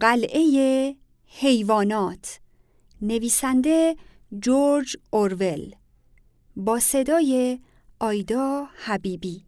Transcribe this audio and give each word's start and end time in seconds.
قلعه 0.00 0.96
حیوانات. 1.26 2.40
نویسنده 3.02 3.96
جورج 4.38 4.96
اورول. 5.10 5.74
با 6.56 6.78
صدای 6.78 7.58
آیدا 8.00 8.66
حبیبی. 8.84 9.44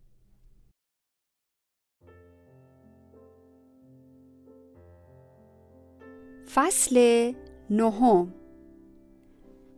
فصل 6.54 7.32
نهم. 7.70 8.34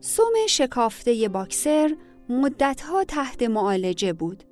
سوم 0.01 0.35
شکافته 0.49 1.29
باکسر 1.29 1.97
مدتها 2.29 3.05
تحت 3.05 3.43
معالجه 3.43 4.13
بود. 4.13 4.45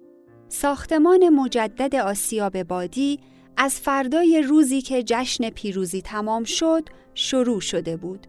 ساختمان 0.49 1.29
مجدد 1.29 1.95
آسیاب 1.95 2.63
بادی 2.63 3.21
از 3.57 3.81
فردای 3.81 4.43
روزی 4.43 4.83
که 4.83 5.03
جشن 5.03 5.51
پیروزی 5.51 6.03
تمام 6.03 6.45
شد 6.45 6.89
شروع 7.15 7.61
شده 7.61 7.97
بود. 7.97 8.27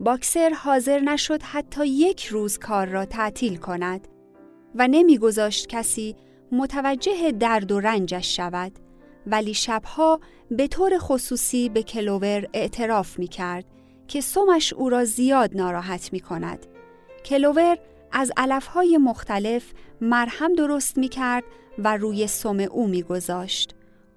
باکسر 0.00 0.50
حاضر 0.50 1.00
نشد 1.00 1.42
حتی 1.42 1.86
یک 1.86 2.26
روز 2.26 2.58
کار 2.58 2.86
را 2.86 3.04
تعطیل 3.04 3.56
کند 3.56 4.08
و 4.74 4.88
نمیگذاشت 4.88 5.66
کسی 5.66 6.16
متوجه 6.52 7.32
درد 7.32 7.72
و 7.72 7.80
رنجش 7.80 8.36
شود 8.36 8.72
ولی 9.26 9.54
شبها 9.54 10.20
به 10.50 10.66
طور 10.66 10.98
خصوصی 10.98 11.68
به 11.68 11.82
کلوور 11.82 12.46
اعتراف 12.52 13.18
می 13.18 13.28
کرد 13.28 13.64
که 14.08 14.20
سمش 14.20 14.72
او 14.72 14.90
را 14.90 15.04
زیاد 15.04 15.56
ناراحت 15.56 16.12
می 16.12 16.20
کند. 16.20 16.66
کلوور 17.24 17.78
از 18.12 18.32
علفهای 18.36 18.98
مختلف 18.98 19.72
مرهم 20.00 20.52
درست 20.52 20.98
می 20.98 21.08
کرد 21.08 21.44
و 21.78 21.96
روی 21.96 22.26
سم 22.26 22.60
او 22.60 22.86
می 22.86 23.02
گذاشت. 23.02 23.74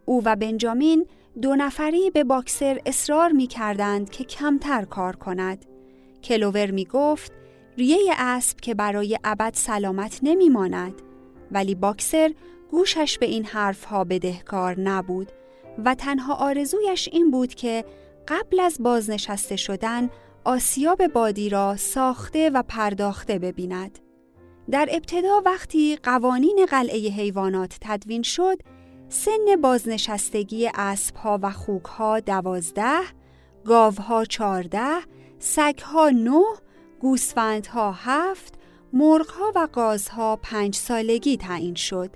او 0.09 0.21
و 0.25 0.35
بنجامین 0.35 1.05
دو 1.41 1.55
نفری 1.55 2.11
به 2.11 2.23
باکسر 2.23 2.81
اصرار 2.85 3.31
می 3.31 3.47
کردند 3.47 4.09
که 4.09 4.23
کمتر 4.23 4.85
کار 4.85 5.15
کند. 5.15 5.65
کلوور 6.23 6.71
می 6.71 6.85
گفت 6.85 7.31
ریه 7.77 8.13
اسب 8.17 8.59
که 8.59 8.75
برای 8.75 9.17
ابد 9.23 9.53
سلامت 9.55 10.19
نمی 10.23 10.49
ماند. 10.49 10.93
ولی 11.51 11.75
باکسر 11.75 12.33
گوشش 12.71 13.17
به 13.17 13.25
این 13.25 13.45
حرفها 13.45 14.03
بدهکار 14.03 14.79
نبود 14.79 15.31
و 15.85 15.95
تنها 15.95 16.33
آرزویش 16.33 17.09
این 17.11 17.31
بود 17.31 17.53
که 17.53 17.85
قبل 18.27 18.59
از 18.59 18.77
بازنشسته 18.79 19.55
شدن 19.55 20.09
آسیاب 20.43 21.07
بادی 21.07 21.49
را 21.49 21.75
ساخته 21.75 22.49
و 22.49 22.63
پرداخته 22.67 23.39
ببیند. 23.39 23.99
در 24.71 24.89
ابتدا 24.91 25.41
وقتی 25.45 25.95
قوانین 26.03 26.65
قلعه 26.69 27.09
حیوانات 27.09 27.77
تدوین 27.81 28.23
شد، 28.23 28.57
سن 29.09 29.61
بازنشستگی 29.61 30.69
اسبها 30.75 31.39
و 31.41 31.51
خوکها 31.51 32.19
دوازده، 32.19 32.99
گاوها 33.65 34.25
چارده، 34.25 34.97
سگها 35.39 36.09
نه، 36.09 36.43
گوسفندها 36.99 37.91
هفت، 37.91 38.53
مرغها 38.93 39.51
و 39.55 39.67
گازها 39.73 40.35
پنج 40.35 40.75
سالگی 40.75 41.37
تعیین 41.37 41.75
شد. 41.75 42.09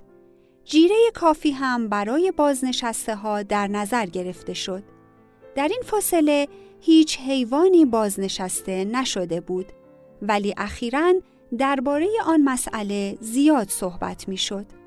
جیره 0.64 0.94
کافی 1.14 1.50
هم 1.50 1.88
برای 1.88 2.32
بازنشسته 2.36 3.14
ها 3.14 3.42
در 3.42 3.66
نظر 3.66 4.06
گرفته 4.06 4.54
شد. 4.54 4.82
در 5.54 5.68
این 5.68 5.82
فاصله 5.84 6.48
هیچ 6.80 7.18
حیوانی 7.18 7.84
بازنشسته 7.84 8.84
نشده 8.84 9.40
بود 9.40 9.66
ولی 10.22 10.54
اخیراً 10.56 11.14
درباره 11.58 12.08
آن 12.26 12.42
مسئله 12.42 13.18
زیاد 13.20 13.68
صحبت 13.68 14.28
می 14.28 14.36
شد. 14.36 14.81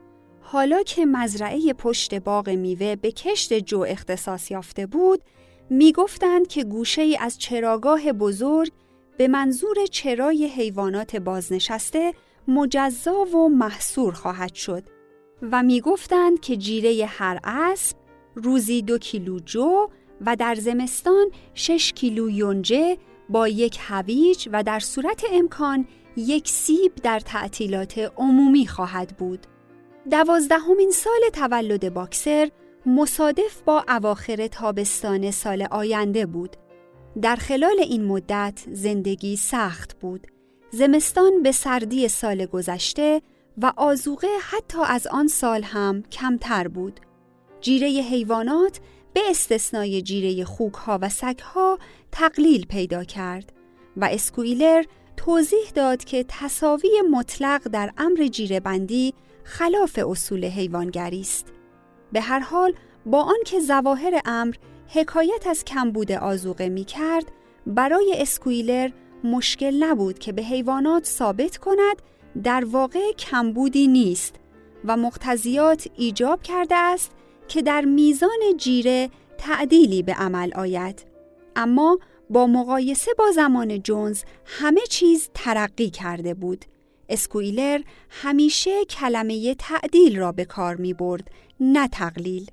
حالا 0.48 0.84
که 0.84 1.06
مزرعه 1.06 1.74
پشت 1.74 2.16
باغ 2.16 2.50
میوه 2.50 2.96
به 2.96 3.12
کشت 3.12 3.54
جو 3.54 3.80
اختصاص 3.88 4.52
یافته 4.52 4.86
بود، 4.86 5.22
می 5.70 5.92
گفتند 5.92 6.48
که 6.48 6.64
گوشه 6.64 7.02
ای 7.02 7.18
از 7.18 7.38
چراگاه 7.38 8.12
بزرگ 8.12 8.72
به 9.18 9.28
منظور 9.28 9.86
چرای 9.92 10.46
حیوانات 10.46 11.16
بازنشسته 11.16 12.14
مجزا 12.48 13.26
و 13.26 13.50
محصور 13.50 14.14
خواهد 14.14 14.54
شد 14.54 14.84
و 15.52 15.64
می 15.64 15.82
گفتند 15.82 16.40
که 16.40 16.58
جیره 16.58 17.06
هر 17.06 17.40
اسب 17.44 17.98
روزی 18.36 18.82
دو 18.82 18.98
کیلو 18.98 19.40
جو 19.40 19.88
و 20.26 20.36
در 20.36 20.56
زمستان 20.56 21.26
6 21.54 21.94
کیلو 21.94 22.30
یونجه 22.30 22.98
با 23.30 23.48
یک 23.48 23.78
هویج 23.82 24.50
و 24.52 24.64
در 24.64 24.80
صورت 24.80 25.24
امکان 25.32 25.88
یک 26.18 26.50
سیب 26.50 26.96
در 26.96 27.20
تعطیلات 27.20 28.12
عمومی 28.18 28.68
خواهد 28.68 29.18
بود. 29.18 29.48
دوازدهمین 30.12 30.92
سال 30.92 31.30
تولد 31.34 31.94
باکسر 31.94 32.52
مصادف 32.86 33.62
با 33.66 33.86
اواخر 33.88 34.48
تابستان 34.48 35.32
سال 35.32 35.68
آینده 35.72 36.26
بود. 36.26 36.56
در 37.22 37.36
خلال 37.36 37.80
این 37.80 38.06
مدت 38.06 38.64
زندگی 38.72 39.36
سخت 39.36 40.00
بود. 40.00 40.28
زمستان 40.72 41.44
به 41.44 41.52
سردی 41.52 42.08
سال 42.08 42.46
گذشته 42.46 43.22
و 43.58 43.74
آزوقه 43.78 44.28
حتی 44.50 44.80
از 44.88 45.08
آن 45.08 45.28
سال 45.28 45.64
هم 45.64 46.04
کمتر 46.04 46.68
بود. 46.68 47.00
جیره 47.62 47.88
حیوانات 47.88 48.80
به 49.14 49.22
استثنای 49.30 50.02
جیره 50.02 50.46
خوکها 50.46 51.00
و 51.02 51.10
سگها 51.10 51.80
تقلیل 52.12 52.66
پیدا 52.66 53.04
کرد 53.04 53.54
و 53.98 54.10
اسکویلر 54.12 54.84
توضیح 55.18 55.70
داد 55.76 56.04
که 56.04 56.26
تصاوی 56.28 57.02
مطلق 57.12 57.68
در 57.68 57.92
امر 57.98 58.28
جیره 58.28 58.60
بندی 58.60 59.14
خلاف 59.46 60.00
اصول 60.08 60.46
حیوانگری 60.46 61.22
است. 61.22 61.54
به 62.12 62.22
هر 62.22 62.40
حال 62.40 62.74
با 63.06 63.22
آنکه 63.22 63.60
ظواهر 63.60 64.22
امر 64.26 64.56
حکایت 64.88 65.48
از 65.48 65.66
کمبود 65.66 66.12
آزوقه 66.12 66.70
می 66.70 66.84
کرد، 66.84 67.32
برای 67.68 68.16
اسکویلر 68.18 68.90
مشکل 69.24 69.84
نبود 69.84 70.20
که 70.20 70.32
به 70.32 70.42
حیوانات 70.42 71.06
ثابت 71.06 71.58
کند 71.58 72.02
در 72.44 72.66
واقع 72.66 73.12
کمبودی 73.12 73.88
نیست 73.88 74.36
و 74.86 74.98
مقتضیات 74.98 75.88
ایجاب 75.96 76.42
کرده 76.42 76.76
است 76.76 77.12
که 77.48 77.62
در 77.62 77.82
میزان 77.82 78.40
جیره 78.58 79.10
تعدیلی 79.38 80.04
به 80.04 80.14
عمل 80.14 80.54
آید 80.54 81.06
اما 81.56 82.00
با 82.30 82.48
مقایسه 82.48 83.12
با 83.18 83.32
زمان 83.32 83.82
جونز 83.82 84.24
همه 84.46 84.82
چیز 84.90 85.30
ترقی 85.34 85.90
کرده 85.90 86.34
بود 86.34 86.66
اسکویلر 87.10 87.82
همیشه 88.10 88.86
کلمه 88.86 89.56
تعدیل 89.56 90.20
را 90.20 90.32
به 90.32 90.46
کار 90.46 90.76
می 90.76 90.94
برد 90.94 91.32
نه 91.60 91.88
تقلیل 91.88 92.52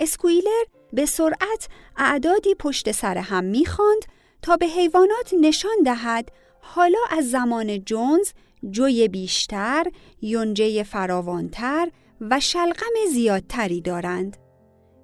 اسکویلر 0.00 0.64
به 0.92 1.06
سرعت 1.06 1.68
اعدادی 1.96 2.54
پشت 2.54 2.92
سر 2.92 3.18
هم 3.18 3.44
می 3.44 3.66
خاند 3.66 4.04
تا 4.42 4.56
به 4.56 4.66
حیوانات 4.66 5.34
نشان 5.40 5.82
دهد 5.84 6.28
حالا 6.60 6.98
از 7.10 7.30
زمان 7.30 7.84
جونز 7.84 8.32
جوی 8.70 9.08
بیشتر، 9.08 9.84
یونجه 10.22 10.82
فراوانتر 10.82 11.90
و 12.20 12.40
شلغم 12.40 12.94
زیادتری 13.12 13.80
دارند. 13.80 14.36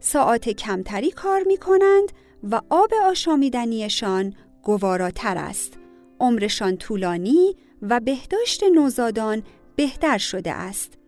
ساعت 0.01 0.49
کمتری 0.49 1.11
کار 1.11 1.43
می 1.47 1.57
کنند 1.57 2.13
و 2.43 2.61
آب 2.71 2.91
آشامیدنیشان 3.05 4.35
گواراتر 4.63 5.39
است. 5.39 5.79
عمرشان 6.21 6.77
طولانی 6.77 7.57
و 7.83 8.01
بهداشت 8.01 8.65
نوزادان 8.75 9.43
بهتر 9.77 10.19
شده 10.19 10.53
است. 10.53 10.99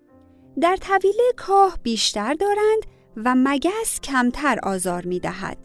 در 0.60 0.76
طویله 0.76 1.32
کاه 1.36 1.78
بیشتر 1.82 2.34
دارند 2.34 2.82
و 3.16 3.34
مگس 3.38 4.00
کمتر 4.02 4.58
آزار 4.62 5.04
می 5.04 5.20
دهد. 5.20 5.58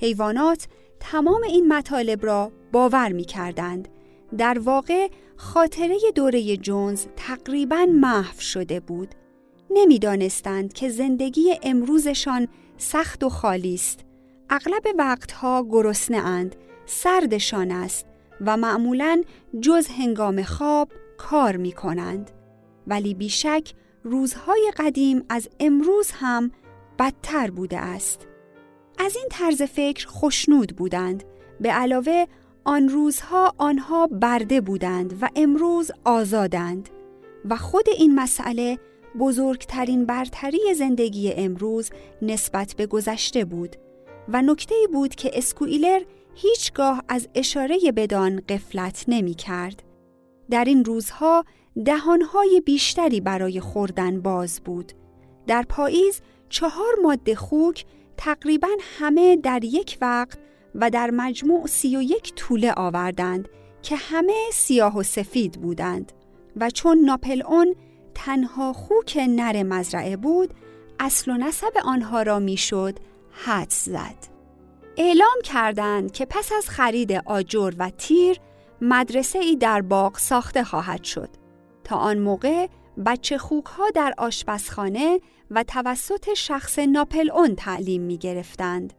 حیوانات 0.00 0.66
تمام 1.00 1.42
این 1.42 1.72
مطالب 1.72 2.26
را 2.26 2.52
باور 2.72 3.12
می 3.12 3.24
کردند. 3.24 3.88
در 4.38 4.58
واقع 4.58 5.08
خاطره 5.36 5.98
دوره 6.14 6.56
جونز 6.56 7.06
تقریبا 7.16 7.86
محو 7.86 8.40
شده 8.40 8.80
بود. 8.80 9.14
نمی‌دانستند 9.70 10.72
که 10.72 10.88
زندگی 10.88 11.54
امروزشان 11.62 12.48
سخت 12.76 13.24
و 13.24 13.28
خالی 13.28 13.74
است. 13.74 14.00
اغلب 14.50 14.82
وقتها 14.98 15.66
گرسنه 15.70 16.16
اند، 16.16 16.56
سردشان 16.86 17.70
است 17.70 18.06
و 18.46 18.56
معمولا 18.56 19.22
جز 19.60 19.86
هنگام 19.86 20.42
خواب 20.42 20.88
کار 21.18 21.56
می 21.56 21.72
کنند. 21.72 22.30
ولی 22.86 23.14
بیشک 23.14 23.72
روزهای 24.04 24.72
قدیم 24.76 25.24
از 25.28 25.48
امروز 25.60 26.10
هم 26.10 26.50
بدتر 26.98 27.50
بوده 27.50 27.78
است. 27.78 28.26
از 28.98 29.16
این 29.16 29.26
طرز 29.30 29.62
فکر 29.62 30.06
خوشنود 30.06 30.76
بودند. 30.76 31.24
به 31.60 31.70
علاوه 31.70 32.24
آن 32.64 32.88
روزها 32.88 33.54
آنها 33.58 34.06
برده 34.06 34.60
بودند 34.60 35.22
و 35.22 35.28
امروز 35.36 35.90
آزادند 36.04 36.88
و 37.44 37.56
خود 37.56 37.88
این 37.98 38.14
مسئله 38.14 38.78
بزرگترین 39.18 40.04
برتری 40.04 40.74
زندگی 40.74 41.32
امروز 41.32 41.90
نسبت 42.22 42.74
به 42.76 42.86
گذشته 42.86 43.44
بود 43.44 43.76
و 44.28 44.42
نکته 44.42 44.74
بود 44.92 45.14
که 45.14 45.30
اسکویلر 45.34 46.00
هیچگاه 46.42 47.02
از 47.08 47.28
اشاره 47.34 47.78
بدان 47.96 48.42
قفلت 48.48 49.04
نمی 49.08 49.34
کرد. 49.34 49.82
در 50.50 50.64
این 50.64 50.84
روزها 50.84 51.44
دهانهای 51.84 52.62
بیشتری 52.66 53.20
برای 53.20 53.60
خوردن 53.60 54.20
باز 54.20 54.60
بود. 54.64 54.92
در 55.46 55.62
پاییز 55.62 56.20
چهار 56.48 56.94
ماده 57.02 57.34
خوک 57.34 57.84
تقریبا 58.16 58.68
همه 58.98 59.36
در 59.36 59.64
یک 59.64 59.98
وقت 60.00 60.38
و 60.74 60.90
در 60.90 61.10
مجموع 61.10 61.66
سی 61.66 61.96
و 61.96 62.02
یک 62.02 62.34
طوله 62.34 62.72
آوردند 62.76 63.48
که 63.82 63.96
همه 63.96 64.36
سیاه 64.52 64.96
و 64.96 65.02
سفید 65.02 65.52
بودند 65.52 66.12
و 66.56 66.70
چون 66.70 66.98
ناپل 66.98 67.42
اون 67.46 67.74
تنها 68.14 68.72
خوک 68.72 69.18
نر 69.28 69.62
مزرعه 69.62 70.16
بود 70.16 70.54
اصل 71.00 71.30
و 71.30 71.36
نسب 71.36 71.72
آنها 71.84 72.22
را 72.22 72.38
می‌شد 72.38 72.98
حد 73.30 73.70
زد 73.70 74.39
اعلام 75.02 75.36
کردند 75.44 76.12
که 76.12 76.26
پس 76.26 76.52
از 76.52 76.70
خرید 76.70 77.12
آجر 77.12 77.72
و 77.78 77.90
تیر 77.90 78.40
مدرسه 78.80 79.38
ای 79.38 79.56
در 79.56 79.82
باغ 79.82 80.18
ساخته 80.18 80.64
خواهد 80.64 81.04
شد 81.04 81.28
تا 81.84 81.96
آن 81.96 82.18
موقع 82.18 82.66
بچه 83.06 83.38
خوک 83.38 83.64
ها 83.64 83.90
در 83.90 84.14
آشپزخانه 84.18 85.20
و 85.50 85.64
توسط 85.64 86.34
شخص 86.34 86.78
ناپل 86.78 87.30
اون 87.30 87.54
تعلیم 87.54 88.02
می 88.02 88.18
گرفتند. 88.18 88.92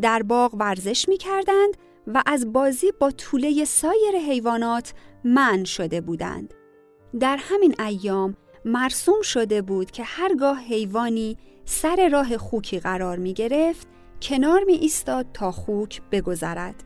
در 0.00 0.22
باغ 0.22 0.54
ورزش 0.54 1.08
می 1.08 1.16
کردند 1.16 1.76
و 2.06 2.22
از 2.26 2.52
بازی 2.52 2.92
با 3.00 3.10
طوله 3.10 3.64
سایر 3.64 4.16
حیوانات 4.28 4.94
من 5.24 5.64
شده 5.64 6.00
بودند. 6.00 6.54
در 7.20 7.38
همین 7.40 7.74
ایام 7.80 8.36
مرسوم 8.64 9.22
شده 9.22 9.62
بود 9.62 9.90
که 9.90 10.02
هرگاه 10.04 10.58
حیوانی 10.58 11.36
سر 11.64 12.08
راه 12.12 12.38
خوکی 12.38 12.80
قرار 12.80 13.18
می 13.18 13.34
گرفت 13.34 13.88
کنار 14.22 14.64
می 14.64 14.72
ایستاد 14.72 15.26
تا 15.34 15.52
خوک 15.52 16.02
بگذرد. 16.12 16.84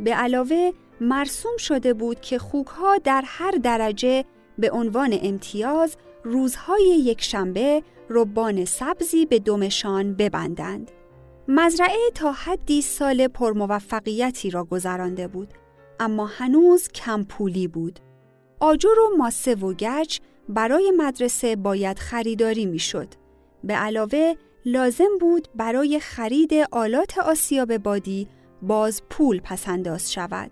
به 0.00 0.14
علاوه 0.14 0.72
مرسوم 1.00 1.56
شده 1.56 1.94
بود 1.94 2.20
که 2.20 2.38
خوکها 2.38 2.98
در 2.98 3.22
هر 3.26 3.50
درجه 3.50 4.24
به 4.58 4.70
عنوان 4.70 5.18
امتیاز 5.22 5.96
روزهای 6.24 6.84
یک 6.84 7.22
شنبه 7.22 7.82
ربان 8.10 8.64
سبزی 8.64 9.26
به 9.26 9.38
دمشان 9.38 10.14
ببندند. 10.14 10.90
مزرعه 11.48 12.10
تا 12.14 12.32
حدی 12.32 12.82
سال 12.82 13.28
پرموفقیتی 13.28 14.50
را 14.50 14.64
گذرانده 14.64 15.28
بود 15.28 15.48
اما 16.00 16.26
هنوز 16.26 16.88
کم 16.88 17.24
پولی 17.24 17.68
بود. 17.68 18.00
آجر 18.60 18.98
و 18.98 19.16
ماسه 19.16 19.54
و 19.54 19.72
گچ 19.72 20.18
برای 20.48 20.92
مدرسه 20.96 21.56
باید 21.56 21.98
خریداری 21.98 22.66
می‌شد. 22.66 23.08
به 23.64 23.74
علاوه 23.74 24.34
لازم 24.66 25.18
بود 25.20 25.48
برای 25.54 26.00
خرید 26.00 26.54
آلات 26.72 27.18
آسیاب 27.18 27.76
بادی 27.76 28.28
باز 28.62 29.02
پول 29.10 29.40
پسنداز 29.40 30.12
شود. 30.12 30.50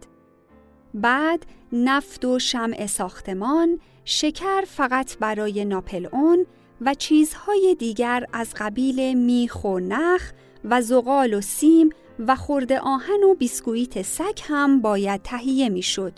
بعد 0.94 1.46
نفت 1.72 2.24
و 2.24 2.38
شمع 2.38 2.86
ساختمان، 2.86 3.80
شکر 4.04 4.60
فقط 4.60 5.18
برای 5.18 5.64
ناپل 5.64 6.06
اون 6.12 6.46
و 6.80 6.94
چیزهای 6.94 7.76
دیگر 7.78 8.26
از 8.32 8.54
قبیل 8.56 9.14
میخ 9.14 9.64
و 9.64 9.78
نخ 9.78 10.32
و 10.64 10.82
زغال 10.82 11.34
و 11.34 11.40
سیم 11.40 11.90
و 12.18 12.36
خورده 12.36 12.78
آهن 12.78 13.22
و 13.22 13.34
بیسکویت 13.34 14.02
سگ 14.02 14.40
هم 14.42 14.80
باید 14.80 15.22
تهیه 15.22 15.68
می‌شد. 15.68 16.12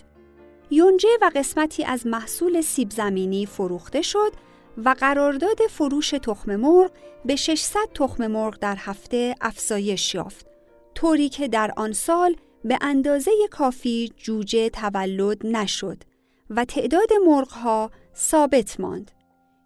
یونجه 0.70 1.08
و 1.22 1.30
قسمتی 1.34 1.84
از 1.84 2.06
محصول 2.06 2.60
سیب 2.60 2.90
زمینی 2.90 3.46
فروخته 3.46 4.02
شد 4.02 4.32
و 4.76 4.94
قرارداد 5.00 5.58
فروش 5.70 6.10
تخم 6.10 6.56
مرغ 6.56 6.90
به 7.24 7.36
600 7.36 7.78
تخم 7.94 8.26
مرغ 8.26 8.58
در 8.58 8.76
هفته 8.78 9.34
افزایش 9.40 10.14
یافت. 10.14 10.46
طوری 10.94 11.28
که 11.28 11.48
در 11.48 11.72
آن 11.76 11.92
سال 11.92 12.36
به 12.64 12.78
اندازه 12.80 13.30
کافی 13.50 14.12
جوجه 14.16 14.68
تولد 14.68 15.46
نشد 15.46 16.02
و 16.50 16.64
تعداد 16.64 17.08
مرغها 17.26 17.90
ثابت 18.16 18.80
ماند. 18.80 19.10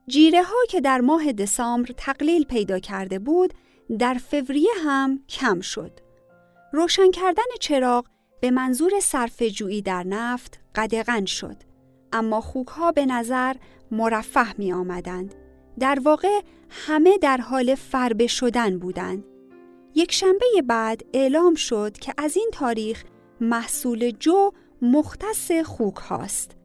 جیره 0.06 0.42
ها 0.42 0.56
که 0.68 0.80
در 0.80 1.00
ماه 1.00 1.32
دسامبر 1.32 1.90
تقلیل 1.96 2.44
پیدا 2.44 2.78
کرده 2.78 3.18
بود 3.18 3.54
در 3.98 4.14
فوریه 4.14 4.70
هم 4.84 5.20
کم 5.28 5.60
شد. 5.60 5.92
روشن 6.72 7.10
کردن 7.10 7.44
چراغ 7.60 8.06
به 8.40 8.50
منظور 8.50 8.92
صرف 9.02 9.42
جویی 9.42 9.82
در 9.82 10.04
نفت 10.04 10.60
قدغن 10.74 11.24
شد. 11.24 11.67
اما 12.12 12.40
خوک 12.40 12.66
ها 12.68 12.92
به 12.92 13.06
نظر 13.06 13.54
مرفه 13.90 14.58
می 14.58 14.72
آمدند. 14.72 15.34
در 15.78 15.98
واقع 16.04 16.40
همه 16.68 17.18
در 17.18 17.36
حال 17.36 17.74
فربه 17.74 18.26
شدن 18.26 18.78
بودند. 18.78 19.24
یک 19.94 20.12
شنبه 20.12 20.46
بعد 20.66 21.02
اعلام 21.14 21.54
شد 21.54 21.98
که 21.98 22.14
از 22.18 22.36
این 22.36 22.50
تاریخ 22.52 23.04
محصول 23.40 24.10
جو 24.10 24.50
مختص 24.82 25.52
خوک 25.52 25.96
هاست. 25.96 26.56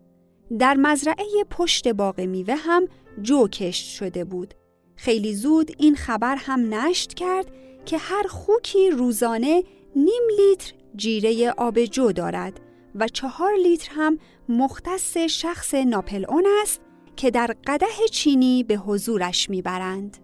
در 0.60 0.78
مزرعه 0.78 1.25
پشت 1.50 1.88
باغ 1.88 2.22
میوه 2.22 2.56
هم 2.56 2.88
جو 3.22 3.48
کشت 3.48 3.86
شده 3.86 4.24
بود. 4.24 4.54
خیلی 4.95 5.34
زود 5.34 5.72
این 5.78 5.95
خبر 5.95 6.36
هم 6.36 6.74
نشت 6.74 7.13
کرد 7.13 7.51
که 7.86 7.98
هر 7.98 8.24
خوکی 8.28 8.90
روزانه 8.90 9.63
نیم 9.95 10.24
لیتر 10.38 10.74
جیره 10.95 11.51
آب 11.57 11.86
جو 11.86 12.12
دارد 12.12 12.60
و 12.95 13.07
چهار 13.07 13.54
لیتر 13.63 13.92
هم 13.95 14.19
مختص 14.50 15.18
شخص 15.18 15.74
ناپل 15.74 16.25
اون 16.30 16.45
است 16.62 16.81
که 17.16 17.31
در 17.31 17.56
قده 17.68 17.86
چینی 18.12 18.63
به 18.63 18.75
حضورش 18.75 19.50
می‌برند. 19.50 20.18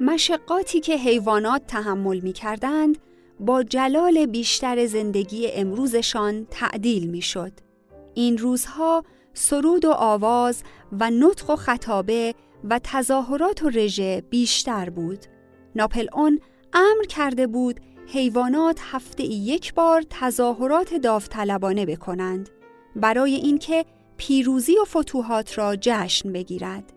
مشقاتی 0.00 0.80
که 0.80 0.96
حیوانات 0.96 1.66
تحمل 1.66 2.20
می 2.20 2.32
کردند 2.32 2.98
با 3.40 3.62
جلال 3.62 4.26
بیشتر 4.26 4.86
زندگی 4.86 5.48
امروزشان 5.52 6.46
تعدیل 6.50 7.10
می 7.10 7.22
شد. 7.22 7.52
این 8.14 8.38
روزها 8.38 9.04
سرود 9.34 9.84
و 9.84 9.90
آواز 9.90 10.62
و 10.92 11.10
نطق 11.10 11.50
و 11.50 11.56
خطابه 11.56 12.34
و 12.64 12.80
تظاهرات 12.84 13.62
و 13.62 13.68
رژه 13.68 14.22
بیشتر 14.30 14.90
بود. 14.90 15.18
ناپل 15.76 16.06
اون 16.12 16.40
امر 16.72 17.04
کرده 17.08 17.46
بود 17.46 17.80
حیوانات 18.10 18.78
هفته 18.82 19.24
یک 19.24 19.74
بار 19.74 20.04
تظاهرات 20.10 20.94
داوطلبانه 20.94 21.86
بکنند 21.86 22.48
برای 22.96 23.34
اینکه 23.34 23.84
پیروزی 24.16 24.76
و 24.78 24.84
فتوحات 24.84 25.58
را 25.58 25.76
جشن 25.80 26.32
بگیرد. 26.32 26.92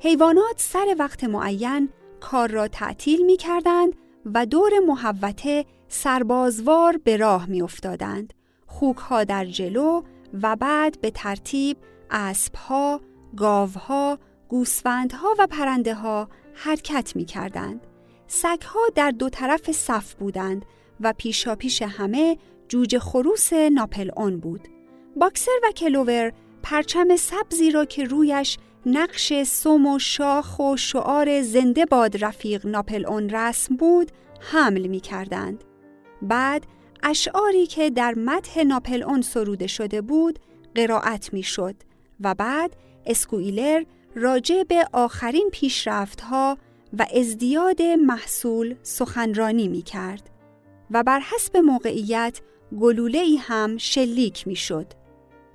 حیوانات 0.00 0.54
سر 0.56 0.96
وقت 0.98 1.24
معین 1.24 1.88
کار 2.20 2.50
را 2.50 2.68
تعطیل 2.68 3.26
می 3.26 3.36
کردند 3.36 3.92
و 4.34 4.46
دور 4.46 4.72
محوته 4.86 5.64
سربازوار 5.88 6.96
به 7.04 7.16
راه 7.16 7.46
می 7.46 7.62
افتادند. 7.62 8.34
خوک 8.66 8.96
ها 8.96 9.24
در 9.24 9.44
جلو 9.44 10.02
و 10.42 10.56
بعد 10.56 11.00
به 11.00 11.10
ترتیب 11.10 11.76
اسبها، 12.10 13.00
گاوها، 13.36 14.18
گوسفندها 14.48 15.34
و 15.38 15.46
پرنده 15.46 15.94
ها 15.94 16.28
حرکت 16.54 17.16
می 17.16 17.24
کردند. 17.24 17.86
سگها 18.32 18.80
در 18.94 19.10
دو 19.10 19.28
طرف 19.28 19.70
صف 19.70 20.14
بودند 20.14 20.64
و 21.00 21.12
پیشا 21.12 21.54
پیش 21.54 21.82
همه 21.82 22.38
جوجه 22.68 22.98
خروس 22.98 23.52
ناپل 23.52 24.10
اون 24.16 24.40
بود. 24.40 24.68
باکسر 25.16 25.50
و 25.62 25.72
کلوور 25.72 26.32
پرچم 26.62 27.16
سبزی 27.16 27.70
را 27.70 27.84
که 27.84 28.04
رویش 28.04 28.58
نقش 28.86 29.42
سوم 29.42 29.86
و 29.86 29.98
شاخ 29.98 30.58
و 30.58 30.76
شعار 30.76 31.42
زنده 31.42 31.84
باد 31.84 32.24
رفیق 32.24 32.66
ناپل 32.66 33.06
اون 33.06 33.30
رسم 33.30 33.76
بود 33.76 34.10
حمل 34.40 34.86
می 34.86 35.00
کردند. 35.00 35.64
بعد 36.22 36.66
اشعاری 37.02 37.66
که 37.66 37.90
در 37.90 38.14
متح 38.14 38.62
ناپل 38.62 39.02
اون 39.02 39.22
سروده 39.22 39.66
شده 39.66 40.00
بود 40.00 40.38
قرائت 40.74 41.32
می 41.32 41.42
شد 41.42 41.74
و 42.20 42.34
بعد 42.34 42.76
اسکویلر 43.06 43.84
راجع 44.14 44.62
به 44.62 44.88
آخرین 44.92 45.48
پیشرفتها 45.52 46.58
و 46.98 47.06
ازدیاد 47.14 47.82
محصول 47.82 48.74
سخنرانی 48.82 49.68
می 49.68 49.82
کرد 49.82 50.30
و 50.90 51.02
بر 51.02 51.20
حسب 51.20 51.56
موقعیت 51.56 52.40
گلوله 52.80 53.18
ای 53.18 53.36
هم 53.36 53.76
شلیک 53.76 54.46
می 54.46 54.56
شد. 54.56 54.86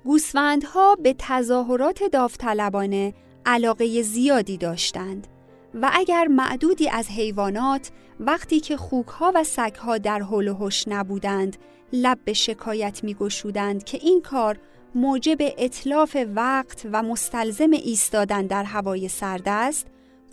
گوسفندها 0.04 0.94
به 0.94 1.14
تظاهرات 1.18 2.02
داوطلبانه 2.02 3.14
علاقه 3.46 4.02
زیادی 4.02 4.56
داشتند 4.56 5.26
و 5.74 5.90
اگر 5.94 6.26
معدودی 6.26 6.88
از 6.88 7.08
حیوانات 7.08 7.90
وقتی 8.20 8.60
که 8.60 8.76
خوکها 8.76 9.32
و 9.34 9.44
سگها 9.44 9.98
در 9.98 10.20
حول 10.20 10.48
و 10.48 10.54
حش 10.54 10.84
نبودند 10.88 11.56
لب 11.92 12.18
به 12.24 12.32
شکایت 12.32 13.04
میگشودند 13.04 13.84
که 13.84 13.98
این 14.02 14.22
کار 14.22 14.58
موجب 14.94 15.36
اطلاف 15.40 16.16
وقت 16.34 16.86
و 16.92 17.02
مستلزم 17.02 17.70
ایستادن 17.70 18.46
در 18.46 18.64
هوای 18.64 19.08
سرد 19.08 19.42
است 19.46 19.86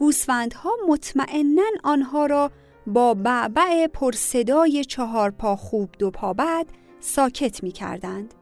گوسفندها 0.03 0.71
مطمئنا 0.87 1.63
آنها 1.83 2.25
را 2.25 2.51
با 2.87 3.13
بعبع 3.13 3.87
پرصدای 3.87 4.85
چهار 4.85 5.31
پا 5.31 5.55
خوب 5.55 5.89
دو 5.99 6.11
پا 6.11 6.33
بعد 6.33 6.65
ساکت 6.99 7.63
می 7.63 7.71
کردند. 7.71 8.33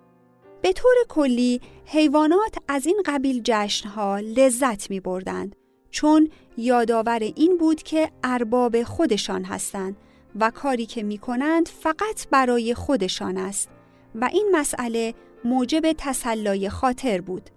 به 0.62 0.74
طور 0.74 0.96
کلی 1.10 1.62
حیوانات 1.86 2.56
از 2.68 2.86
این 2.86 3.02
قبیل 3.06 3.42
جشنها 3.46 4.20
لذت 4.20 4.90
می 4.90 5.00
بردند 5.00 5.56
چون 5.92 6.30
یادآور 6.58 7.20
این 7.20 7.58
بود 7.58 7.84
که 7.84 8.12
ارباب 8.24 8.84
خودشان 8.84 9.44
هستند 9.44 9.98
و 10.40 10.50
کاری 10.50 10.86
که 10.86 11.04
می 11.04 11.18
کنند 11.18 11.68
فقط 11.68 12.28
برای 12.32 12.74
خودشان 12.74 13.38
است 13.38 13.70
و 14.16 14.30
این 14.34 14.50
مسئله 14.52 15.14
موجب 15.46 15.92
تسلای 15.98 16.70
خاطر 16.70 17.22
بود. 17.22 17.50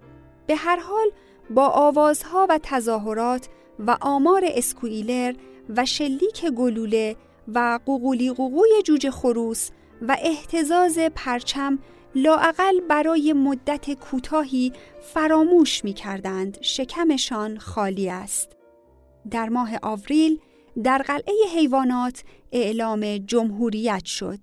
به 0.47 0.55
هر 0.55 0.79
حال 0.79 1.07
با 1.49 1.67
آوازها 1.67 2.47
و 2.49 2.59
تظاهرات 2.63 3.47
و 3.79 3.97
آمار 4.01 4.43
اسکویلر 4.47 5.35
و 5.69 5.85
شلیک 5.85 6.45
گلوله 6.45 7.15
و 7.53 7.79
قوقولی 7.85 8.33
قوقوی 8.33 8.81
جوجه 8.85 9.11
خروس 9.11 9.69
و 10.01 10.17
احتزاز 10.21 10.99
پرچم 11.15 11.79
لاعقل 12.15 12.79
برای 12.89 13.33
مدت 13.33 13.93
کوتاهی 13.93 14.73
فراموش 15.13 15.83
می 15.83 15.93
کردند 15.93 16.57
شکمشان 16.61 17.57
خالی 17.57 18.09
است. 18.09 18.55
در 19.31 19.49
ماه 19.49 19.69
آوریل 19.81 20.39
در 20.83 20.97
قلعه 20.97 21.33
حیوانات 21.55 22.23
اعلام 22.51 23.17
جمهوریت 23.17 24.05
شد 24.05 24.39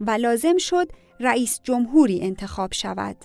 و 0.00 0.10
لازم 0.10 0.56
شد 0.58 0.88
رئیس 1.20 1.60
جمهوری 1.62 2.20
انتخاب 2.22 2.72
شود. 2.72 3.16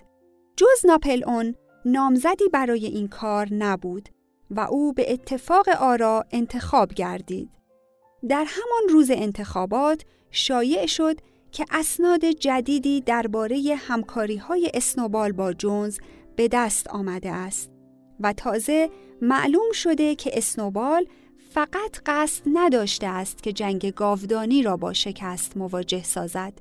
جز 0.57 0.85
ناپل 0.85 1.23
اون 1.27 1.55
نامزدی 1.85 2.49
برای 2.53 2.85
این 2.85 3.07
کار 3.07 3.53
نبود 3.53 4.09
و 4.51 4.59
او 4.59 4.93
به 4.93 5.13
اتفاق 5.13 5.69
آرا 5.69 6.25
انتخاب 6.31 6.93
گردید. 6.93 7.49
در 8.29 8.45
همان 8.47 8.89
روز 8.89 9.11
انتخابات 9.11 10.01
شایع 10.31 10.85
شد 10.85 11.17
که 11.51 11.65
اسناد 11.71 12.25
جدیدی 12.25 13.01
درباره 13.01 13.75
همکاری 13.77 14.37
های 14.37 14.71
اسنوبال 14.73 15.31
با 15.31 15.53
جونز 15.53 15.99
به 16.35 16.47
دست 16.47 16.87
آمده 16.87 17.31
است 17.31 17.69
و 18.19 18.33
تازه 18.33 18.89
معلوم 19.21 19.71
شده 19.73 20.15
که 20.15 20.31
اسنوبال 20.33 21.05
فقط 21.53 22.01
قصد 22.05 22.41
نداشته 22.53 23.07
است 23.07 23.43
که 23.43 23.53
جنگ 23.53 23.93
گاودانی 23.93 24.63
را 24.63 24.77
با 24.77 24.93
شکست 24.93 25.57
مواجه 25.57 26.03
سازد 26.03 26.53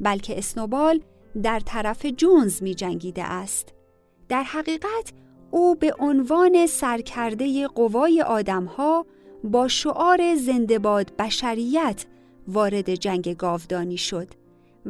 بلکه 0.00 0.38
اسنوبال 0.38 1.00
در 1.42 1.60
طرف 1.60 2.06
جونز 2.06 2.62
می 2.62 2.74
جنگیده 2.74 3.24
است 3.24 3.74
در 4.28 4.42
حقیقت 4.42 5.12
او 5.50 5.74
به 5.74 5.94
عنوان 5.98 6.66
سرکرده 6.66 7.66
قوای 7.66 8.22
آدمها 8.22 9.06
با 9.44 9.68
شعار 9.68 10.34
زندهباد 10.36 11.12
بشریت 11.18 12.04
وارد 12.48 12.94
جنگ 12.94 13.36
گاودانی 13.36 13.96
شد 13.96 14.28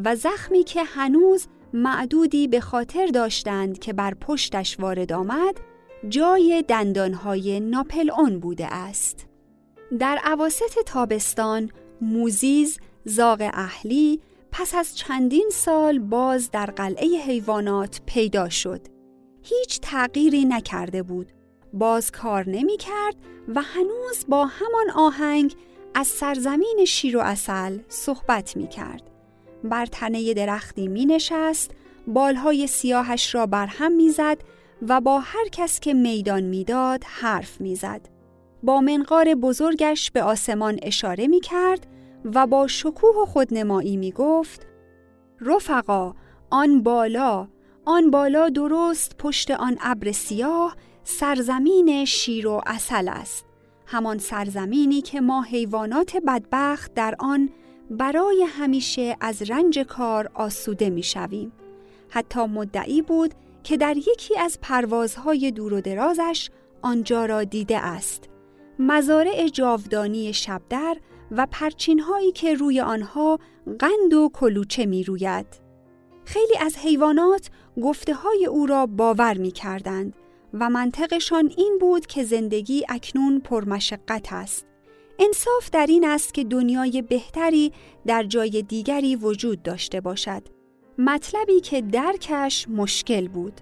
و 0.04 0.16
زخمی 0.16 0.64
که 0.64 0.84
هنوز 0.84 1.46
معدودی 1.72 2.48
به 2.48 2.60
خاطر 2.60 3.06
داشتند 3.06 3.78
که 3.78 3.92
بر 3.92 4.14
پشتش 4.14 4.80
وارد 4.80 5.12
آمد 5.12 5.60
جای 6.08 6.64
دندانهای 6.68 7.60
ناپل 7.60 8.10
اون 8.10 8.38
بوده 8.38 8.74
است. 8.74 9.26
در 9.98 10.18
عواست 10.24 10.78
تابستان 10.86 11.70
موزیز 12.00 12.78
زاغ 13.04 13.50
اهلی 13.54 14.20
پس 14.52 14.74
از 14.74 14.96
چندین 14.96 15.50
سال 15.52 15.98
باز 15.98 16.50
در 16.50 16.66
قلعه 16.66 17.06
حیوانات 17.06 18.00
پیدا 18.06 18.48
شد. 18.48 18.97
هیچ 19.48 19.80
تغییری 19.80 20.44
نکرده 20.44 21.02
بود. 21.02 21.32
باز 21.72 22.10
کار 22.10 22.48
نمی 22.48 22.76
کرد 22.76 23.14
و 23.54 23.62
هنوز 23.62 24.24
با 24.28 24.46
همان 24.46 24.90
آهنگ 24.94 25.54
از 25.94 26.06
سرزمین 26.06 26.84
شیر 26.86 27.16
و 27.16 27.20
اصل 27.20 27.78
صحبت 27.88 28.56
می 28.56 28.68
کرد. 28.68 29.02
بر 29.64 29.86
تنه 29.86 30.34
درختی 30.34 30.88
می 30.88 31.06
نشست، 31.06 31.70
بالهای 32.06 32.66
سیاهش 32.66 33.34
را 33.34 33.46
بر 33.46 33.66
هم 33.66 33.92
می 33.92 34.10
زد 34.10 34.38
و 34.88 35.00
با 35.00 35.18
هر 35.18 35.48
کس 35.52 35.80
که 35.80 35.94
میدان 35.94 36.42
می‌داد 36.42 37.04
حرف 37.04 37.60
می‌زد. 37.60 38.00
با 38.62 38.80
منقار 38.80 39.34
بزرگش 39.34 40.10
به 40.10 40.22
آسمان 40.22 40.78
اشاره 40.82 41.26
می 41.26 41.40
کرد 41.40 41.86
و 42.24 42.46
با 42.46 42.66
شکوه 42.66 43.22
و 43.22 43.26
خودنمایی 43.26 43.96
می 43.96 44.12
گفت 44.12 44.66
رفقا 45.40 46.14
آن 46.50 46.82
بالا 46.82 47.48
آن 47.90 48.10
بالا 48.10 48.48
درست 48.48 49.16
پشت 49.18 49.50
آن 49.50 49.78
ابر 49.80 50.12
سیاه 50.12 50.76
سرزمین 51.04 52.04
شیر 52.04 52.46
و 52.46 52.60
اصل 52.66 53.08
است 53.08 53.44
همان 53.86 54.18
سرزمینی 54.18 55.00
که 55.00 55.20
ما 55.20 55.42
حیوانات 55.42 56.16
بدبخت 56.26 56.94
در 56.94 57.14
آن 57.18 57.50
برای 57.90 58.46
همیشه 58.48 59.16
از 59.20 59.42
رنج 59.42 59.78
کار 59.78 60.30
آسوده 60.34 60.90
می 60.90 61.02
شویم. 61.02 61.52
حتی 62.08 62.46
مدعی 62.46 63.02
بود 63.02 63.34
که 63.62 63.76
در 63.76 63.96
یکی 63.96 64.38
از 64.38 64.58
پروازهای 64.62 65.50
دور 65.50 65.74
و 65.74 65.80
درازش 65.80 66.50
آنجا 66.82 67.26
را 67.26 67.44
دیده 67.44 67.78
است. 67.78 68.28
مزارع 68.78 69.48
جاودانی 69.48 70.32
شبدر 70.32 70.96
و 71.30 71.46
پرچینهایی 71.50 72.32
که 72.32 72.54
روی 72.54 72.80
آنها 72.80 73.38
قند 73.78 74.14
و 74.14 74.30
کلوچه 74.34 74.86
می 74.86 75.04
روید. 75.04 75.67
خیلی 76.28 76.58
از 76.60 76.76
حیوانات 76.76 77.50
گفته 77.82 78.14
های 78.14 78.46
او 78.46 78.66
را 78.66 78.86
باور 78.86 79.38
می 79.38 79.50
کردند 79.50 80.16
و 80.54 80.70
منطقشان 80.70 81.52
این 81.56 81.78
بود 81.80 82.06
که 82.06 82.24
زندگی 82.24 82.84
اکنون 82.88 83.40
پرمشقت 83.40 84.32
است. 84.32 84.66
انصاف 85.18 85.70
در 85.72 85.86
این 85.86 86.04
است 86.04 86.34
که 86.34 86.44
دنیای 86.44 87.02
بهتری 87.02 87.72
در 88.06 88.22
جای 88.22 88.62
دیگری 88.62 89.16
وجود 89.16 89.62
داشته 89.62 90.00
باشد. 90.00 90.42
مطلبی 90.98 91.60
که 91.60 91.80
درکش 91.80 92.68
مشکل 92.68 93.28
بود. 93.28 93.60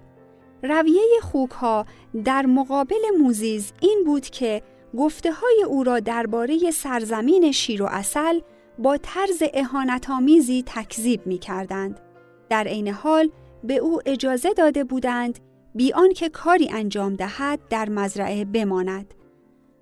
رویه 0.63 1.19
خوک 1.21 1.85
در 2.23 2.45
مقابل 2.45 3.01
موزیز 3.19 3.71
این 3.81 4.03
بود 4.05 4.25
که 4.25 4.61
گفته 4.97 5.31
های 5.31 5.63
او 5.67 5.83
را 5.83 5.99
درباره 5.99 6.71
سرزمین 6.71 7.51
شیر 7.51 7.83
و 7.83 7.85
اصل 7.85 8.39
با 8.79 8.97
طرز 8.97 9.43
اهانتآمیزی 9.53 10.63
تکذیب 10.67 11.27
می 11.27 11.37
کردند. 11.37 12.06
در 12.49 12.67
عین 12.67 12.87
حال 12.87 13.31
به 13.63 13.75
او 13.75 14.01
اجازه 14.05 14.53
داده 14.53 14.83
بودند 14.83 15.39
بی 15.75 15.93
آنکه 15.93 16.29
کاری 16.29 16.69
انجام 16.71 17.15
دهد 17.15 17.59
در 17.69 17.89
مزرعه 17.89 18.45
بماند. 18.45 19.13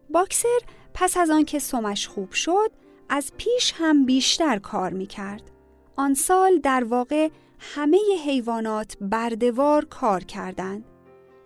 باکسر 0.09 0.59
پس 0.93 1.17
از 1.17 1.29
آنکه 1.29 1.59
سمش 1.59 2.07
خوب 2.07 2.31
شد 2.31 2.71
از 3.09 3.31
پیش 3.37 3.73
هم 3.77 4.05
بیشتر 4.05 4.59
کار 4.59 4.93
می 4.93 5.05
کرد. 5.05 5.51
آن 5.95 6.13
سال 6.13 6.59
در 6.59 6.83
واقع 6.83 7.29
همه 7.59 7.99
حیوانات 8.25 8.97
بردوار 9.01 9.85
کار 9.85 10.23
کردند. 10.23 10.85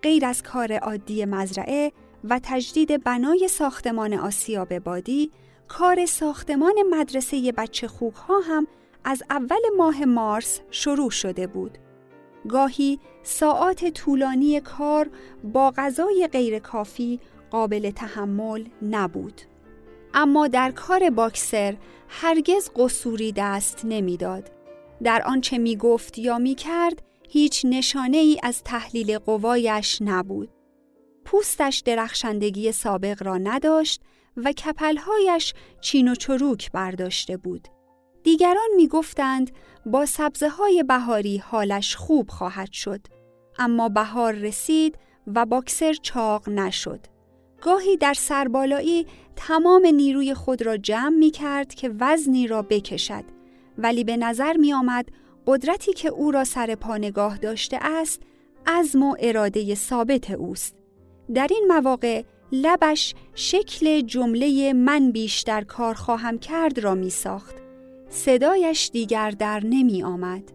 غیر 0.02 0.26
از 0.26 0.42
کار 0.42 0.72
عادی 0.72 1.24
مزرعه 1.24 1.92
و 2.24 2.40
تجدید 2.42 3.04
بنای 3.04 3.48
ساختمان 3.48 4.14
آسیاب 4.14 4.78
بادی، 4.78 5.30
کار 5.68 6.06
ساختمان 6.06 6.74
مدرسه 6.90 7.52
بچه 7.52 7.88
خوک 7.88 8.14
ها 8.14 8.40
هم 8.40 8.66
از 9.04 9.22
اول 9.30 9.60
ماه 9.76 10.04
مارس 10.04 10.60
شروع 10.70 11.10
شده 11.10 11.46
بود. 11.46 11.78
گاهی 12.48 12.98
ساعات 13.22 13.90
طولانی 13.90 14.60
کار 14.60 15.10
با 15.44 15.70
غذای 15.70 16.28
غیر 16.32 16.58
کافی 16.58 17.20
قابل 17.50 17.90
تحمل 17.90 18.64
نبود. 18.82 19.40
اما 20.14 20.48
در 20.48 20.70
کار 20.70 21.10
باکسر 21.10 21.76
هرگز 22.08 22.70
قصوری 22.76 23.32
دست 23.36 23.80
نمی‌داد. 23.84 24.50
در 25.02 25.22
آنچه 25.26 25.58
می 25.58 25.76
گفت 25.76 26.18
یا 26.18 26.38
می 26.38 26.54
کرد 26.54 27.02
هیچ 27.28 27.66
نشانه 27.68 28.16
ای 28.16 28.40
از 28.42 28.62
تحلیل 28.62 29.18
قوایش 29.18 29.98
نبود. 30.00 30.48
پوستش 31.24 31.82
درخشندگی 31.86 32.72
سابق 32.72 33.22
را 33.22 33.38
نداشت 33.38 34.02
و 34.36 34.52
کپلهایش 34.52 35.54
چین 35.80 36.08
و 36.08 36.14
چروک 36.14 36.72
برداشته 36.72 37.36
بود. 37.36 37.68
دیگران 38.22 38.68
می 38.76 38.88
گفتند 38.88 39.50
با 39.86 40.06
سبزه 40.06 40.48
های 40.48 40.82
بهاری 40.82 41.38
حالش 41.38 41.96
خوب 41.96 42.28
خواهد 42.30 42.72
شد. 42.72 43.00
اما 43.58 43.88
بهار 43.88 44.32
رسید 44.32 44.98
و 45.26 45.46
باکسر 45.46 45.92
چاق 45.92 46.48
نشد. 46.48 47.00
گاهی 47.62 47.96
در 47.96 48.14
سربالایی 48.14 49.06
تمام 49.36 49.86
نیروی 49.86 50.34
خود 50.34 50.62
را 50.62 50.76
جمع 50.76 51.16
می 51.16 51.30
کرد 51.30 51.74
که 51.74 51.90
وزنی 52.00 52.46
را 52.46 52.62
بکشد 52.62 53.24
ولی 53.78 54.04
به 54.04 54.16
نظر 54.16 54.56
می 54.56 54.72
آمد 54.72 55.08
قدرتی 55.46 55.92
که 55.92 56.08
او 56.08 56.30
را 56.30 56.44
سر 56.44 56.74
پا 56.74 56.96
نگاه 56.96 57.38
داشته 57.38 57.78
است 57.82 58.22
عزم 58.66 59.02
و 59.02 59.16
اراده 59.20 59.74
ثابت 59.74 60.30
اوست. 60.30 60.74
در 61.34 61.46
این 61.50 61.64
مواقع 61.68 62.22
لبش 62.52 63.14
شکل 63.34 64.00
جمله 64.00 64.72
من 64.72 65.10
بیشتر 65.12 65.64
کار 65.64 65.94
خواهم 65.94 66.38
کرد 66.38 66.78
را 66.78 66.94
می 66.94 67.10
ساخت. 67.10 67.59
صدایش 68.12 68.90
دیگر 68.92 69.30
در 69.30 69.60
نمی 69.64 70.02
آمد. 70.02 70.52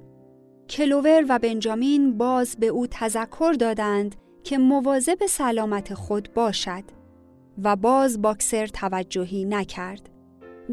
کلوور 0.69 1.25
و 1.29 1.39
بنجامین 1.39 2.17
باز 2.17 2.55
به 2.59 2.67
او 2.67 2.87
تذکر 2.87 3.53
دادند 3.59 4.15
که 4.43 4.57
مواظب 4.57 5.25
سلامت 5.25 5.93
خود 5.93 6.33
باشد 6.33 6.83
و 7.63 7.75
باز 7.75 8.21
باکسر 8.21 8.67
توجهی 8.67 9.45
نکرد. 9.45 10.09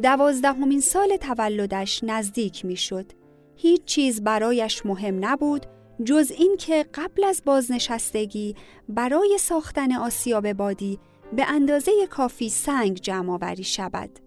دوازدهمین 0.02 0.80
سال 0.80 1.16
تولدش 1.16 2.04
نزدیک 2.04 2.64
می‌شد. 2.64 3.12
هیچ 3.56 3.84
چیز 3.84 4.22
برایش 4.24 4.86
مهم 4.86 5.24
نبود 5.24 5.66
جز 6.04 6.32
اینکه 6.38 6.86
قبل 6.94 7.24
از 7.24 7.42
بازنشستگی 7.46 8.56
برای 8.88 9.36
ساختن 9.40 9.92
آسیاب 9.92 10.52
بادی 10.52 10.98
به 11.36 11.50
اندازه 11.50 11.92
کافی 12.10 12.48
سنگ 12.48 12.96
جمع 12.96 13.32
آوری 13.32 13.64
شود. 13.64 14.18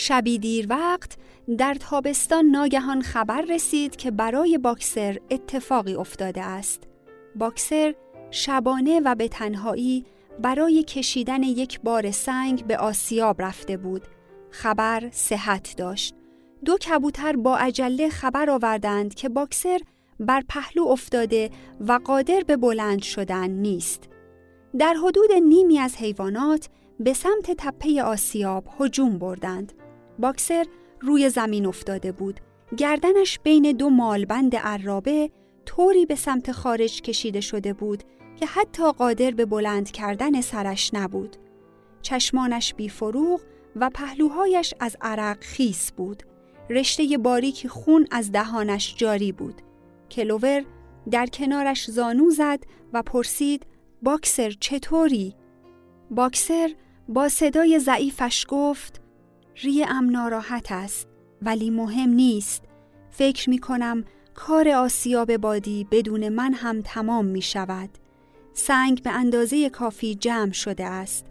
شبی 0.00 0.38
دیر 0.38 0.66
وقت 0.70 1.16
در 1.58 1.74
تابستان 1.74 2.44
ناگهان 2.44 3.02
خبر 3.02 3.42
رسید 3.42 3.96
که 3.96 4.10
برای 4.10 4.58
باکسر 4.58 5.18
اتفاقی 5.30 5.94
افتاده 5.94 6.42
است. 6.42 6.82
باکسر 7.36 7.94
شبانه 8.30 9.00
و 9.04 9.14
به 9.14 9.28
تنهایی 9.28 10.04
برای 10.42 10.82
کشیدن 10.82 11.42
یک 11.42 11.80
بار 11.80 12.10
سنگ 12.10 12.66
به 12.66 12.76
آسیاب 12.76 13.42
رفته 13.42 13.76
بود 13.76 14.02
خبر 14.50 15.08
صحت 15.12 15.74
داشت. 15.76 16.14
دو 16.64 16.76
کبوتر 16.76 17.36
با 17.36 17.56
عجله 17.56 18.08
خبر 18.08 18.50
آوردند 18.50 19.14
که 19.14 19.28
باکسر 19.28 19.80
بر 20.20 20.42
پهلو 20.48 20.86
افتاده 20.86 21.50
و 21.80 22.00
قادر 22.04 22.42
به 22.46 22.56
بلند 22.56 23.02
شدن 23.02 23.50
نیست. 23.50 24.08
در 24.78 24.94
حدود 24.94 25.32
نیمی 25.32 25.78
از 25.78 25.96
حیوانات 25.96 26.68
به 27.00 27.12
سمت 27.12 27.50
تپه 27.58 28.02
آسیاب 28.02 28.64
هجوم 28.80 29.18
بردند. 29.18 29.72
باکسر 30.18 30.66
روی 31.00 31.28
زمین 31.28 31.66
افتاده 31.66 32.12
بود. 32.12 32.40
گردنش 32.76 33.38
بین 33.42 33.72
دو 33.72 33.90
مالبند 33.90 34.56
عرابه 34.56 35.30
طوری 35.66 36.06
به 36.06 36.14
سمت 36.14 36.52
خارج 36.52 37.02
کشیده 37.02 37.40
شده 37.40 37.72
بود 37.72 38.02
که 38.36 38.46
حتی 38.46 38.92
قادر 38.92 39.30
به 39.30 39.44
بلند 39.46 39.90
کردن 39.90 40.40
سرش 40.40 40.90
نبود. 40.94 41.36
چشمانش 42.02 42.74
بیفروغ 42.74 43.40
و 43.76 43.90
پهلوهایش 43.90 44.74
از 44.80 44.96
عرق 45.00 45.40
خیس 45.40 45.92
بود. 45.92 46.22
رشته 46.70 47.18
باریک 47.18 47.66
خون 47.66 48.06
از 48.10 48.32
دهانش 48.32 48.94
جاری 48.96 49.32
بود. 49.32 49.62
کلوور 50.10 50.64
در 51.10 51.26
کنارش 51.26 51.90
زانو 51.90 52.30
زد 52.30 52.64
و 52.92 53.02
پرسید 53.02 53.66
باکسر 54.02 54.50
چطوری؟ 54.60 55.34
باکسر 56.10 56.70
با 57.08 57.28
صدای 57.28 57.78
ضعیفش 57.78 58.46
گفت 58.48 59.00
ریه 59.62 59.90
ام 59.90 60.10
ناراحت 60.10 60.72
است 60.72 61.08
ولی 61.42 61.70
مهم 61.70 62.10
نیست. 62.10 62.64
فکر 63.10 63.50
می 63.50 63.58
کنم 63.58 64.04
کار 64.34 64.68
آسیاب 64.68 65.36
بادی 65.36 65.86
بدون 65.90 66.28
من 66.28 66.52
هم 66.54 66.80
تمام 66.82 67.24
می 67.24 67.42
شود. 67.42 67.90
سنگ 68.52 69.02
به 69.02 69.10
اندازه 69.10 69.70
کافی 69.70 70.14
جمع 70.14 70.52
شده 70.52 70.84
است. 70.84 71.26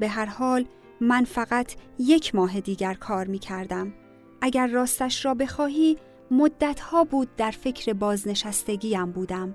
به 0.00 0.08
هر 0.08 0.26
حال 0.26 0.64
من 1.00 1.24
فقط 1.24 1.74
یک 1.98 2.34
ماه 2.34 2.60
دیگر 2.60 2.94
کار 2.94 3.26
می 3.26 3.38
کردم. 3.38 3.94
اگر 4.40 4.66
راستش 4.66 5.24
را 5.24 5.34
بخواهی 5.34 5.96
مدتها 6.30 7.04
بود 7.04 7.36
در 7.36 7.50
فکر 7.50 7.92
بازنشستگیم 7.92 9.12
بودم. 9.12 9.54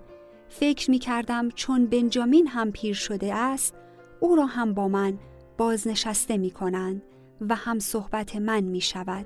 فکر 0.49 0.91
می 0.91 0.99
کردم 0.99 1.49
چون 1.49 1.85
بنجامین 1.85 2.47
هم 2.47 2.71
پیر 2.71 2.93
شده 2.93 3.35
است 3.35 3.73
او 4.19 4.35
را 4.35 4.45
هم 4.45 4.73
با 4.73 4.87
من 4.87 5.19
بازنشسته 5.57 6.37
می 6.37 6.51
کنند 6.51 7.01
و 7.41 7.55
هم 7.55 7.79
صحبت 7.79 8.35
من 8.35 8.61
می 8.61 8.81
شود. 8.81 9.25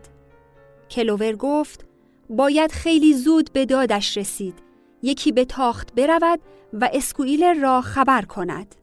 کلوور 0.90 1.36
گفت 1.36 1.86
باید 2.30 2.72
خیلی 2.72 3.14
زود 3.14 3.54
به 3.54 3.66
دادش 3.66 4.18
رسید. 4.18 4.56
یکی 5.02 5.32
به 5.32 5.46
تاخت 5.46 5.94
برود 5.96 6.40
و 6.74 6.90
اسکویلر 6.94 7.54
را 7.54 7.82
خبر 7.82 8.22
کند. 8.22 8.76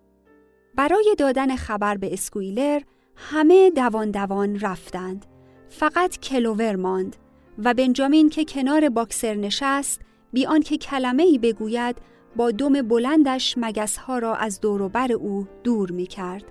برای 0.75 1.15
دادن 1.19 1.57
خبر 1.57 1.97
به 1.97 2.13
اسکویلر 2.13 2.81
همه 3.17 3.71
دوان 3.71 4.11
دوان 4.11 4.61
رفتند. 4.61 5.27
فقط 5.69 6.19
کلوور 6.19 6.77
ماند 6.77 7.17
و 7.65 7.75
بنجامین 7.75 8.29
که 8.29 8.45
کنار 8.45 8.89
باکسر 8.89 9.35
نشست 9.35 10.01
بی 10.33 10.47
آنکه 10.47 10.77
کلمه 10.77 11.23
ای 11.23 11.39
بگوید 11.39 11.97
با 12.37 12.51
دم 12.51 12.83
بلندش 12.83 13.55
مگسها 13.57 14.19
را 14.19 14.35
از 14.35 14.61
دوروبر 14.61 15.13
او 15.13 15.49
دور 15.65 15.91
می 15.91 16.07
کرد. 16.07 16.45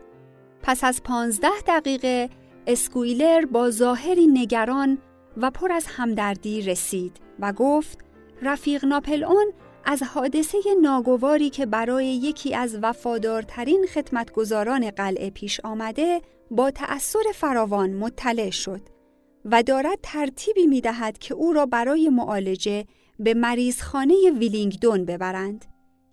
پس 0.63 0.83
از 0.83 1.03
پانزده 1.03 1.61
دقیقه 1.67 2.29
اسکویلر 2.67 3.45
با 3.45 3.71
ظاهری 3.71 4.27
نگران 4.27 4.97
و 5.37 5.51
پر 5.51 5.71
از 5.71 5.85
همدردی 5.87 6.61
رسید 6.61 7.17
و 7.39 7.53
گفت 7.53 7.99
رفیق 8.41 8.85
ناپلئون 8.85 9.51
از 9.85 10.03
حادثه 10.03 10.57
ناگواری 10.81 11.49
که 11.49 11.65
برای 11.65 12.05
یکی 12.05 12.55
از 12.55 12.79
وفادارترین 12.81 13.85
خدمتگزاران 13.93 14.89
قلعه 14.89 15.29
پیش 15.29 15.59
آمده 15.59 16.21
با 16.51 16.71
تأثیر 16.71 17.21
فراوان 17.35 17.93
مطلع 17.93 18.49
شد 18.49 18.81
و 19.45 19.63
دارد 19.63 19.99
ترتیبی 20.03 20.67
می 20.67 20.81
دهد 20.81 21.17
که 21.17 21.33
او 21.33 21.53
را 21.53 21.65
برای 21.65 22.09
معالجه 22.09 22.85
به 23.19 23.33
مریضخانه 23.33 24.15
ویلینگدون 24.39 25.05
ببرند. 25.05 25.65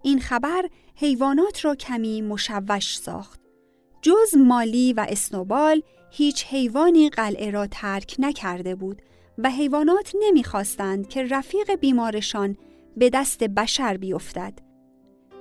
این 0.03 0.21
خبر 0.21 0.69
حیوانات 0.95 1.65
را 1.65 1.75
کمی 1.75 2.23
مشوش 2.23 2.99
ساخت. 2.99 3.41
جز 4.03 4.37
مالی 4.37 4.93
و 4.93 5.07
اسنوبال 5.09 5.83
هیچ 6.17 6.47
حیوانی 6.47 7.11
قلعه 7.11 7.51
را 7.51 7.67
ترک 7.67 8.17
نکرده 8.19 8.75
بود 8.75 9.03
و 9.39 9.51
حیوانات 9.51 10.13
نمی‌خواستند 10.21 11.09
که 11.09 11.23
رفیق 11.23 11.75
بیمارشان 11.75 12.57
به 12.97 13.11
دست 13.11 13.45
بشر 13.45 13.97
بیفتد. 13.97 14.53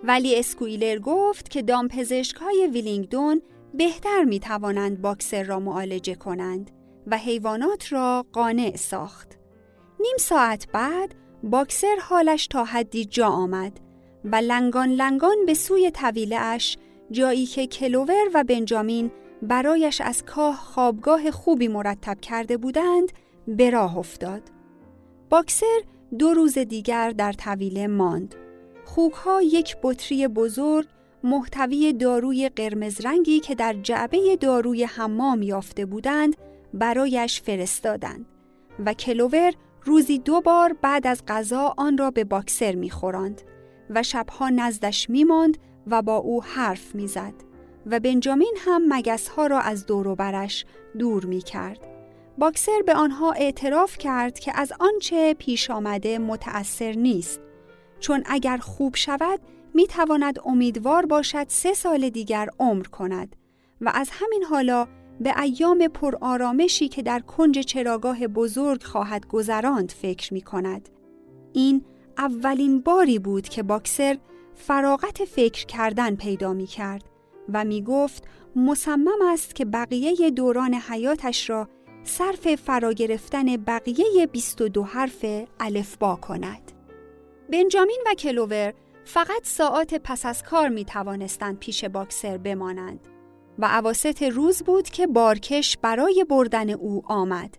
ولی 0.03 0.39
اسکویلر 0.39 0.99
گفت 0.99 1.49
که 1.49 1.61
دامپزشکهای 1.61 2.69
ویلینگدون 2.73 3.41
بهتر 3.73 4.23
می 4.23 4.39
توانند 4.39 5.01
باکسر 5.01 5.43
را 5.43 5.59
معالجه 5.59 6.15
کنند 6.15 6.71
و 7.07 7.17
حیوانات 7.17 7.93
را 7.93 8.25
قانع 8.31 8.75
ساخت. 8.75 9.37
نیم 9.99 10.17
ساعت 10.19 10.67
بعد 10.73 11.15
باکسر 11.43 11.95
حالش 12.01 12.47
تا 12.47 12.63
حدی 12.63 13.05
جا 13.05 13.27
آمد 13.27 13.79
و 14.23 14.35
لنگان 14.35 14.89
لنگان 14.89 15.45
به 15.45 15.53
سوی 15.53 15.91
طویله 15.91 16.57
جایی 17.11 17.45
که 17.45 17.67
کلوور 17.67 18.29
و 18.33 18.43
بنجامین 18.43 19.11
برایش 19.43 20.01
از 20.01 20.23
کاه 20.25 20.55
خوابگاه 20.55 21.31
خوبی 21.31 21.67
مرتب 21.67 22.21
کرده 22.21 22.57
بودند 22.57 23.11
به 23.47 23.69
راه 23.69 23.97
افتاد. 23.97 24.41
باکسر 25.29 25.81
دو 26.19 26.33
روز 26.33 26.57
دیگر 26.57 27.11
در 27.11 27.33
طویله 27.33 27.87
ماند. 27.87 28.35
خوکها 28.85 29.41
یک 29.41 29.77
بطری 29.83 30.27
بزرگ 30.27 30.87
محتوی 31.23 31.93
داروی 31.93 32.49
قرمز 32.49 33.05
رنگی 33.05 33.39
که 33.39 33.55
در 33.55 33.73
جعبه 33.73 34.35
داروی 34.35 34.83
حمام 34.83 35.41
یافته 35.41 35.85
بودند 35.85 36.35
برایش 36.73 37.41
فرستادند 37.41 38.25
و 38.85 38.93
کلوور 38.93 39.53
روزی 39.85 40.19
دو 40.19 40.41
بار 40.41 40.75
بعد 40.81 41.07
از 41.07 41.23
غذا 41.27 41.73
آن 41.77 41.97
را 41.97 42.11
به 42.11 42.23
باکسر 42.23 42.75
میخوراند 42.75 43.41
و 43.89 44.03
شبها 44.03 44.49
نزدش 44.49 45.09
میماند 45.09 45.57
و 45.87 46.01
با 46.01 46.15
او 46.15 46.43
حرف 46.43 46.95
می‌زد 46.95 47.33
و 47.85 47.99
بنجامین 47.99 48.55
هم 48.57 48.81
مگسها 48.87 49.47
را 49.47 49.59
از 49.59 49.85
دور 49.85 50.15
برش 50.15 50.65
دور 50.99 51.25
می 51.25 51.41
کرد. 51.41 51.87
باکسر 52.37 52.81
به 52.85 52.93
آنها 52.93 53.31
اعتراف 53.31 53.97
کرد 53.97 54.39
که 54.39 54.51
از 54.59 54.73
آنچه 54.79 55.33
پیش 55.33 55.69
آمده 55.69 56.19
متأثر 56.19 56.91
نیست 56.91 57.41
چون 57.99 58.23
اگر 58.25 58.57
خوب 58.57 58.95
شود 58.95 59.39
می 59.73 59.87
تواند 59.87 60.39
امیدوار 60.45 61.05
باشد 61.05 61.45
سه 61.47 61.73
سال 61.73 62.09
دیگر 62.09 62.49
عمر 62.59 62.83
کند 62.83 63.35
و 63.81 63.91
از 63.93 64.09
همین 64.11 64.43
حالا 64.43 64.87
به 65.19 65.41
ایام 65.41 65.87
پرآرامشی 65.87 66.87
که 66.87 67.01
در 67.01 67.19
کنج 67.19 67.59
چراگاه 67.59 68.27
بزرگ 68.27 68.83
خواهد 68.83 69.27
گذراند 69.27 69.91
فکر 69.91 70.33
می 70.33 70.41
کند. 70.41 70.89
این 71.53 71.85
اولین 72.17 72.81
باری 72.81 73.19
بود 73.19 73.49
که 73.49 73.63
باکسر 73.63 74.17
فراغت 74.55 75.25
فکر 75.25 75.65
کردن 75.65 76.15
پیدا 76.15 76.53
می 76.53 76.65
کرد 76.67 77.03
و 77.53 77.65
می 77.65 77.81
گفت 77.81 78.23
مصمم 78.55 79.21
است 79.31 79.55
که 79.55 79.65
بقیه 79.65 80.31
دوران 80.31 80.73
حیاتش 80.73 81.49
را 81.49 81.67
صرف 82.03 82.55
فرا 82.55 82.93
گرفتن 82.93 83.57
بقیه 83.57 84.27
22 84.31 84.83
حرف 84.83 85.25
الفبا 85.59 86.15
کند. 86.15 86.71
بنجامین 87.51 87.99
و 88.05 88.13
کلوور 88.13 88.73
فقط 89.05 89.43
ساعت 89.43 89.95
پس 90.03 90.25
از 90.25 90.43
کار 90.43 90.69
می 90.69 90.85
توانستند 90.85 91.59
پیش 91.59 91.85
باکسر 91.85 92.37
بمانند 92.37 93.07
و 93.59 93.65
عواست 93.65 94.23
روز 94.23 94.63
بود 94.63 94.89
که 94.89 95.07
بارکش 95.07 95.77
برای 95.77 96.25
بردن 96.29 96.69
او 96.69 97.03
آمد. 97.05 97.57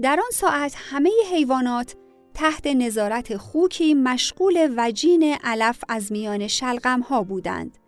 در 0.00 0.20
آن 0.24 0.30
ساعت 0.32 0.74
همه 0.78 1.10
حیوانات 1.32 1.94
تحت 2.34 2.66
نظارت 2.66 3.36
خوکی 3.36 3.94
مشغول 3.94 4.74
وجین 4.76 5.36
علف 5.44 5.84
از 5.88 6.12
میان 6.12 6.46
شلغم 6.46 7.00
ها 7.00 7.22
بودند. 7.22 7.78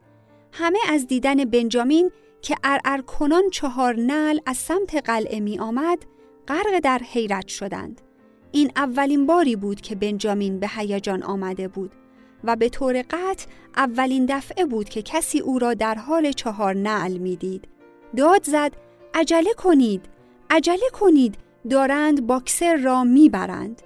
همه 0.58 0.78
از 0.88 1.06
دیدن 1.06 1.44
بنجامین 1.44 2.10
که 2.42 2.56
ارعر 2.64 3.00
کنان 3.00 3.50
چهار 3.50 3.96
نل 3.96 4.38
از 4.46 4.56
سمت 4.56 4.94
قلعه 4.94 5.40
می 5.40 5.58
آمد 5.58 5.98
غرق 6.48 6.78
در 6.82 7.00
حیرت 7.12 7.48
شدند. 7.48 8.00
این 8.52 8.70
اولین 8.76 9.26
باری 9.26 9.56
بود 9.56 9.80
که 9.80 9.94
بنجامین 9.94 10.60
به 10.60 10.68
هیجان 10.68 11.22
آمده 11.22 11.68
بود 11.68 11.92
و 12.44 12.56
به 12.56 12.68
طور 12.68 13.02
قطع 13.10 13.46
اولین 13.76 14.26
دفعه 14.28 14.64
بود 14.64 14.88
که 14.88 15.02
کسی 15.02 15.40
او 15.40 15.58
را 15.58 15.74
در 15.74 15.94
حال 15.94 16.32
چهار 16.32 16.74
نعل 16.74 17.16
می‌دید. 17.16 17.68
داد 18.16 18.44
زد 18.44 18.72
عجله 19.14 19.52
کنید 19.52 20.04
عجله 20.50 20.90
کنید 20.92 21.34
دارند 21.70 22.26
باکسر 22.26 22.76
را 22.76 23.04
می‌برند. 23.04 23.82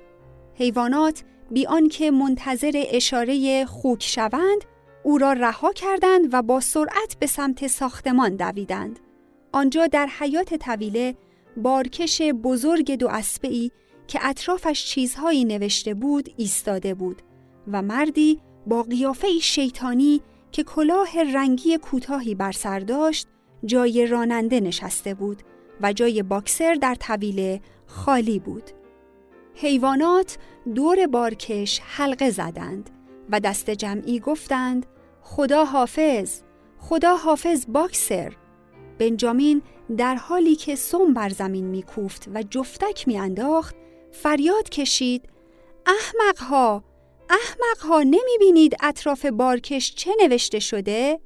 حیوانات 0.54 1.22
بی 1.50 1.66
آنکه 1.66 2.11
منتظر 2.11 2.72
اشاره 2.74 3.64
خوک 3.64 4.02
شوند 4.02 4.64
او 5.02 5.18
را 5.18 5.32
رها 5.32 5.72
کردند 5.72 6.28
و 6.34 6.42
با 6.42 6.60
سرعت 6.60 7.16
به 7.20 7.26
سمت 7.26 7.66
ساختمان 7.66 8.36
دویدند. 8.36 8.98
آنجا 9.52 9.86
در 9.86 10.06
حیات 10.06 10.54
طویله 10.54 11.16
بارکش 11.56 12.22
بزرگ 12.22 12.94
دو 12.94 13.08
اسبی 13.08 13.72
که 14.06 14.18
اطرافش 14.22 14.84
چیزهایی 14.84 15.44
نوشته 15.44 15.94
بود 15.94 16.28
ایستاده 16.36 16.94
بود 16.94 17.22
و 17.72 17.82
مردی 17.82 18.40
با 18.66 18.82
قیافه 18.82 19.38
شیطانی 19.38 20.20
که 20.52 20.64
کلاه 20.64 21.22
رنگی 21.34 21.78
کوتاهی 21.78 22.34
بر 22.34 22.52
سر 22.52 22.80
داشت 22.80 23.28
جای 23.64 24.06
راننده 24.06 24.60
نشسته 24.60 25.14
بود 25.14 25.42
و 25.80 25.92
جای 25.92 26.22
باکسر 26.22 26.74
در 26.74 26.94
طویله 26.94 27.60
خالی 27.86 28.38
بود. 28.38 28.70
حیوانات 29.54 30.38
دور 30.74 31.06
بارکش 31.06 31.80
حلقه 31.84 32.30
زدند 32.30 32.90
و 33.31 33.40
دست 33.40 33.71
جمعی 33.71 34.21
گفتند 34.21 34.87
خدا 35.23 35.64
حافظ 35.64 36.40
خدا 36.79 37.16
حافظ 37.16 37.66
باکسر 37.69 38.33
بنجامین 38.99 39.62
در 39.97 40.14
حالی 40.14 40.57
که 40.57 40.77
سم 40.77 41.14
بر 41.14 41.29
زمین 41.29 41.64
میکوفت 41.64 42.29
و 42.35 42.43
جفتک 42.43 43.09
میانداخت 43.09 43.77
فریاد 44.11 44.69
کشید 44.69 45.29
احمقها 45.87 46.85
احمقها 47.31 48.03
نمی 48.03 48.38
بینید 48.38 48.77
اطراف 48.83 49.27
بارکش 49.27 49.95
چه 49.95 50.11
نوشته 50.23 50.59
شده؟ 50.59 51.21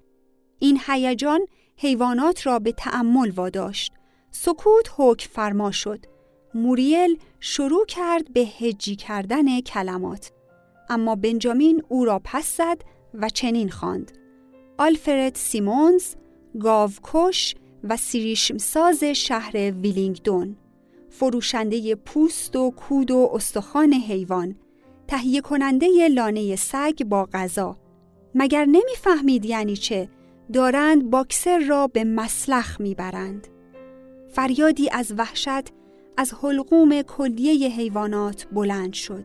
این 0.59 0.81
هیجان 0.87 1.47
حیوانات 1.77 2.47
را 2.47 2.59
به 2.59 2.73
تأمل 2.73 3.31
واداشت. 3.31 3.93
سکوت 4.31 4.91
حکم 4.97 5.31
فرما 5.33 5.71
شد. 5.71 6.07
موریل 6.55 7.19
شروع 7.41 7.87
کرد 7.87 8.33
به 8.33 8.41
هجی 8.41 8.97
کردن 8.97 9.61
کلمات. 9.61 10.34
اما 10.89 11.15
بنجامین 11.15 11.83
او 11.89 12.05
را 12.05 12.21
پس 12.25 12.57
زد 12.57 12.83
و 13.15 13.29
چنین 13.29 13.69
خواند. 13.69 14.13
آلفرد 14.79 15.35
سیمونز، 15.35 16.15
گاوکش 16.61 17.55
و 17.85 17.97
سیریشمساز 17.97 19.05
شهر 19.05 19.71
ویلینگدون 19.71 20.57
فروشنده 21.09 21.95
پوست 21.95 22.57
و 22.57 22.71
کود 22.71 23.11
و 23.11 23.31
استخوان 23.35 23.93
حیوان 23.93 24.57
تهیه 25.09 25.41
کننده 25.41 26.09
لانه 26.09 26.57
سگ 26.57 27.05
با 27.05 27.29
غذا. 27.33 27.77
مگر 28.35 28.65
نمی‌فهمید 28.65 29.45
یعنی 29.45 29.77
چه؟ 29.77 30.09
دارند 30.53 31.11
باکسر 31.11 31.59
را 31.59 31.87
به 31.87 32.05
مسلخ 32.05 32.81
می‌برند. 32.81 33.49
فریادی 34.33 34.91
از 34.93 35.15
وحشت 35.19 35.69
از 36.17 36.35
حلقوم 36.43 37.03
کلیه 37.03 37.69
حیوانات 37.69 38.47
بلند 38.53 38.93
شد. 38.93 39.25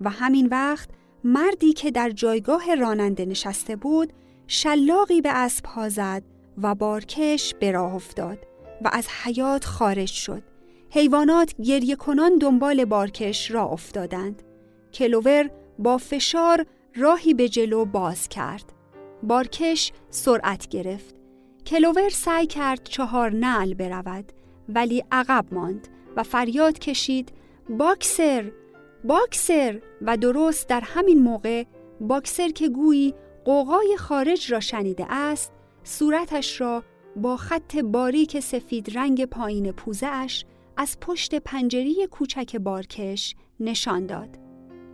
و 0.00 0.10
همین 0.10 0.46
وقت 0.46 0.88
مردی 1.24 1.72
که 1.72 1.90
در 1.90 2.10
جایگاه 2.10 2.74
راننده 2.74 3.24
نشسته 3.24 3.76
بود 3.76 4.12
شلاقی 4.46 5.20
به 5.20 5.30
اسب 5.30 5.66
ها 5.66 5.88
زد 5.88 6.22
و 6.62 6.74
بارکش 6.74 7.54
به 7.54 7.72
راه 7.72 7.94
افتاد 7.94 8.38
و 8.84 8.90
از 8.92 9.08
حیات 9.24 9.64
خارج 9.64 10.08
شد 10.08 10.42
حیوانات 10.90 11.54
گریه 11.62 11.96
کنان 11.96 12.38
دنبال 12.38 12.84
بارکش 12.84 13.50
را 13.50 13.64
افتادند 13.64 14.42
کلوور 14.92 15.50
با 15.78 15.98
فشار 15.98 16.66
راهی 16.96 17.34
به 17.34 17.48
جلو 17.48 17.84
باز 17.84 18.28
کرد. 18.28 18.72
بارکش 19.22 19.92
سرعت 20.10 20.68
گرفت. 20.68 21.14
کلوور 21.66 22.08
سعی 22.08 22.46
کرد 22.46 22.82
چهار 22.84 23.32
نعل 23.32 23.74
برود 23.74 24.32
ولی 24.68 25.04
عقب 25.12 25.44
ماند 25.52 25.88
و 26.16 26.22
فریاد 26.22 26.78
کشید 26.78 27.32
باکسر 27.68 28.52
باکسر 29.04 29.80
و 30.02 30.16
درست 30.16 30.68
در 30.68 30.80
همین 30.80 31.22
موقع 31.22 31.64
باکسر 32.00 32.48
که 32.48 32.68
گویی 32.68 33.14
قوقای 33.44 33.96
خارج 33.98 34.52
را 34.52 34.60
شنیده 34.60 35.06
است 35.08 35.52
صورتش 35.84 36.60
را 36.60 36.82
با 37.16 37.36
خط 37.36 37.76
باریک 37.76 38.40
سفید 38.40 38.98
رنگ 38.98 39.24
پایین 39.24 39.72
پوزه 39.72 40.06
اش 40.06 40.44
از 40.76 41.00
پشت 41.00 41.34
پنجری 41.34 42.06
کوچک 42.10 42.56
بارکش 42.56 43.34
نشان 43.60 44.06
داد. 44.06 44.38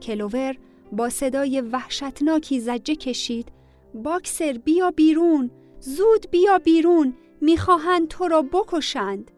کلوور 0.02 0.56
با 0.92 1.08
صدای 1.08 1.60
وحشتناکی 1.60 2.60
زجه 2.60 2.94
کشید 2.94 3.52
باکسر 3.94 4.52
بیا 4.52 4.90
بیرون 4.90 5.50
زود 5.80 6.30
بیا 6.30 6.58
بیرون 6.58 7.14
می‌خواهند 7.40 8.08
تو 8.08 8.28
را 8.28 8.42
بکشند 8.42 9.30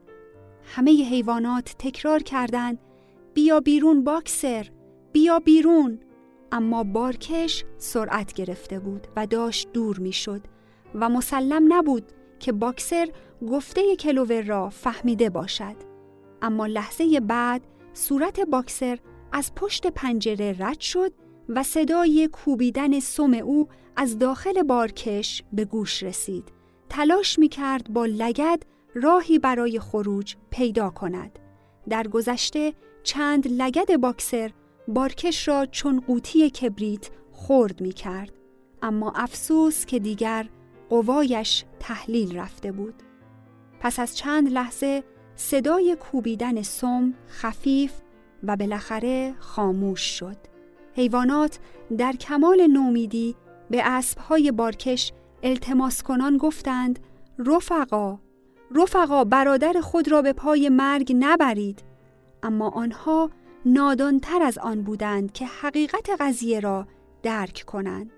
همه 0.65 0.91
حیوانات 0.91 1.75
تکرار 1.79 2.23
کردند 2.23 2.79
بیا 3.39 3.61
بیرون 3.61 4.05
باکسر 4.05 4.67
بیا 5.13 5.39
بیرون 5.39 5.99
اما 6.53 6.85
بارکش 6.85 7.65
سرعت 7.77 8.33
گرفته 8.33 8.79
بود 8.79 9.07
و 9.17 9.27
داشت 9.27 9.73
دور 9.73 9.99
می‌شد 9.99 10.41
و 10.95 11.09
مسلم 11.09 11.73
نبود 11.73 12.13
که 12.39 12.53
باکسر 12.53 13.09
گفته 13.49 13.97
کلوور 13.97 14.43
را 14.43 14.69
فهمیده 14.69 15.31
باشد 15.31 15.77
اما 16.43 16.67
لحظه 16.67 17.21
بعد 17.21 17.63
صورت 17.93 18.41
باکسر 18.41 18.99
از 19.33 19.55
پشت 19.55 19.87
پنجره 19.87 20.57
رد 20.59 20.81
شد 20.81 21.13
و 21.49 21.63
صدای 21.63 22.29
کوبیدن 22.33 23.01
سم 23.01 23.33
او 23.35 23.69
از 23.97 24.19
داخل 24.19 24.63
بارکش 24.63 25.43
به 25.53 25.65
گوش 25.65 26.03
رسید. 26.03 26.45
تلاش 26.89 27.39
می 27.39 27.49
کرد 27.49 27.93
با 27.93 28.07
لگد 28.07 28.63
راهی 28.95 29.39
برای 29.39 29.81
خروج 29.81 30.37
پیدا 30.51 30.91
کند. 30.91 31.39
در 31.89 32.09
گذشته 32.09 32.73
چند 33.03 33.63
لگد 33.63 33.97
باکسر 33.97 34.51
بارکش 34.89 35.49
را 35.49 35.67
چون 35.67 36.01
قوطی 36.01 36.51
کبریت 36.51 37.11
خورد 37.33 37.81
می 37.81 37.93
کرد. 37.93 38.33
اما 38.83 39.13
افسوس 39.17 39.87
که 39.87 39.99
دیگر 39.99 40.49
قوایش 40.89 41.65
تحلیل 41.81 42.39
رفته 42.39 42.73
بود. 42.73 42.95
پس 43.81 43.99
از 43.99 44.17
چند 44.17 44.49
لحظه 44.49 45.05
صدای 45.35 45.97
کوبیدن 46.01 46.63
سم 46.63 47.15
خفیف 47.29 47.93
و 48.43 48.57
بالاخره 48.57 49.35
خاموش 49.39 50.01
شد. 50.01 50.37
حیوانات 50.97 51.59
در 51.99 52.13
کمال 52.13 52.67
نومیدی 52.67 53.37
به 53.71 53.83
اسبهای 53.85 54.53
بارکش 54.53 55.13
التماس 55.43 56.03
کنان 56.03 56.37
گفتند 56.37 56.99
رفقا 57.39 58.19
رفقا 58.77 59.25
برادر 59.25 59.81
خود 59.81 60.11
را 60.11 60.23
به 60.23 60.33
پای 60.33 60.69
مرگ 60.69 61.13
نبرید 61.19 61.88
اما 62.43 62.69
آنها 62.69 63.31
نادانتر 63.67 64.43
از 64.43 64.59
آن 64.59 64.83
بودند 64.83 65.33
که 65.33 65.47
حقیقت 65.47 66.11
قضیه 66.21 66.61
را 66.61 66.87
درک 67.23 67.65
کنند 67.67 68.11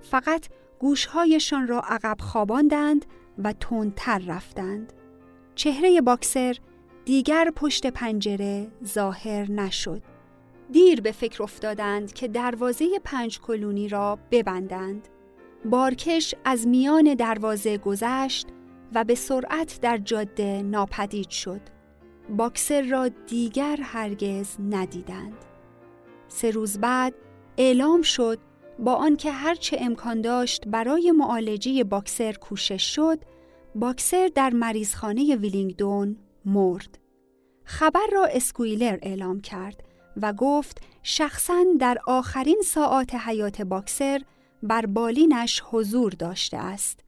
فقط 0.00 0.46
گوشهایشان 0.78 1.66
را 1.66 1.80
عقب 1.80 2.16
خواباندند 2.20 3.04
و 3.38 3.52
تندتر 3.52 4.18
رفتند 4.18 4.92
چهره 5.54 6.00
باکسر 6.00 6.56
دیگر 7.04 7.52
پشت 7.56 7.86
پنجره 7.86 8.68
ظاهر 8.84 9.50
نشد. 9.50 10.02
دیر 10.72 11.00
به 11.00 11.12
فکر 11.12 11.42
افتادند 11.42 12.12
که 12.12 12.28
دروازه 12.28 12.86
پنج 13.04 13.40
کلونی 13.40 13.88
را 13.88 14.18
ببندند. 14.30 15.08
بارکش 15.64 16.34
از 16.44 16.66
میان 16.66 17.14
دروازه 17.14 17.78
گذشت 17.78 18.46
و 18.94 19.04
به 19.04 19.14
سرعت 19.14 19.78
در 19.82 19.98
جاده 19.98 20.62
ناپدید 20.62 21.30
شد. 21.30 21.60
باکسر 22.28 22.82
را 22.82 23.08
دیگر 23.08 23.78
هرگز 23.82 24.56
ندیدند. 24.70 25.44
سه 26.28 26.50
روز 26.50 26.78
بعد 26.78 27.14
اعلام 27.58 28.02
شد 28.02 28.38
با 28.78 28.94
آنکه 28.94 29.32
هرچه 29.32 29.76
امکان 29.80 30.20
داشت 30.20 30.68
برای 30.68 31.10
معالجه 31.10 31.84
باکسر 31.84 32.32
کوشش 32.32 32.94
شد، 32.94 33.18
باکسر 33.74 34.30
در 34.34 34.50
مریضخانه 34.50 35.36
ویلینگدون 35.36 36.16
مرد. 36.44 36.98
خبر 37.64 38.06
را 38.12 38.24
اسکویلر 38.24 38.98
اعلام 39.02 39.40
کرد 39.40 39.84
و 40.22 40.32
گفت 40.32 40.80
شخصا 41.02 41.64
در 41.80 41.98
آخرین 42.06 42.62
ساعات 42.64 43.14
حیات 43.14 43.62
باکسر 43.62 44.22
بر 44.62 44.86
بالینش 44.86 45.62
حضور 45.70 46.12
داشته 46.12 46.56
است. 46.56 47.00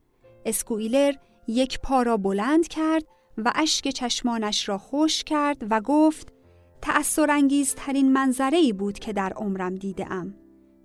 اسکویلر 0.47 1.15
یک 1.47 1.81
پا 1.81 2.03
را 2.03 2.17
بلند 2.17 2.69
کرد 2.69 3.05
و 3.45 3.53
اشک 3.55 3.89
چشمانش 3.89 4.69
را 4.69 4.79
خوش 4.79 5.25
کرد 5.25 5.67
و 5.71 5.81
گفت 5.81 6.33
تأثیرانگیزترین 6.83 8.13
منظره 8.13 8.59
ای 8.59 8.73
بود 8.73 8.99
که 8.99 9.13
در 9.13 9.33
عمرم 9.33 9.75
دیدم. 9.75 10.35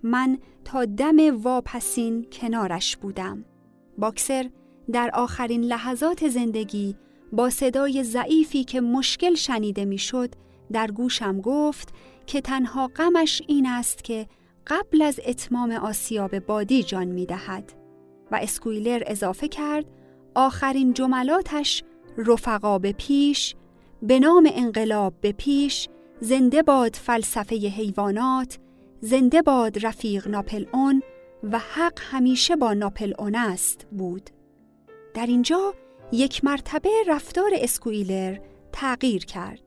من 0.02 0.38
تا 0.64 0.84
دم 0.84 1.42
واپسین 1.42 2.26
کنارش 2.32 2.96
بودم. 2.96 3.44
باکسر 3.98 4.50
در 4.92 5.10
آخرین 5.14 5.64
لحظات 5.64 6.28
زندگی 6.28 6.96
با 7.32 7.50
صدای 7.50 8.02
ضعیفی 8.04 8.64
که 8.64 8.80
مشکل 8.80 9.34
شنیده 9.34 9.84
می‌شد 9.84 10.34
در 10.72 10.90
گوشم 10.90 11.40
گفت 11.40 11.94
که 12.26 12.40
تنها 12.40 12.86
غمش 12.96 13.42
این 13.46 13.66
است 13.66 14.04
که 14.04 14.26
قبل 14.66 15.02
از 15.02 15.20
اتمام 15.26 15.70
آسیاب 15.70 16.38
بادی 16.38 16.82
جان 16.82 17.08
می 17.08 17.26
دهد. 17.26 17.72
و 18.30 18.38
اسکویلر 18.42 19.02
اضافه 19.06 19.48
کرد 19.48 19.84
آخرین 20.34 20.92
جملاتش 20.92 21.84
رفقا 22.18 22.78
به 22.78 22.92
پیش 22.92 23.54
به 24.02 24.18
نام 24.18 24.50
انقلاب 24.54 25.14
به 25.20 25.32
پیش 25.32 25.88
زنده 26.20 26.62
باد 26.62 26.96
فلسفه 26.96 27.56
حیوانات 27.56 28.58
زنده 29.00 29.42
باد 29.42 29.86
رفیق 29.86 30.28
ناپل 30.28 30.64
اون 30.72 31.02
و 31.52 31.58
حق 31.58 31.98
همیشه 32.00 32.56
با 32.56 32.74
ناپل 32.74 33.12
اون 33.18 33.34
است 33.34 33.86
بود 33.92 34.30
در 35.14 35.26
اینجا 35.26 35.74
یک 36.12 36.44
مرتبه 36.44 36.90
رفتار 37.06 37.50
اسکویلر 37.54 38.38
تغییر 38.72 39.24
کرد. 39.24 39.60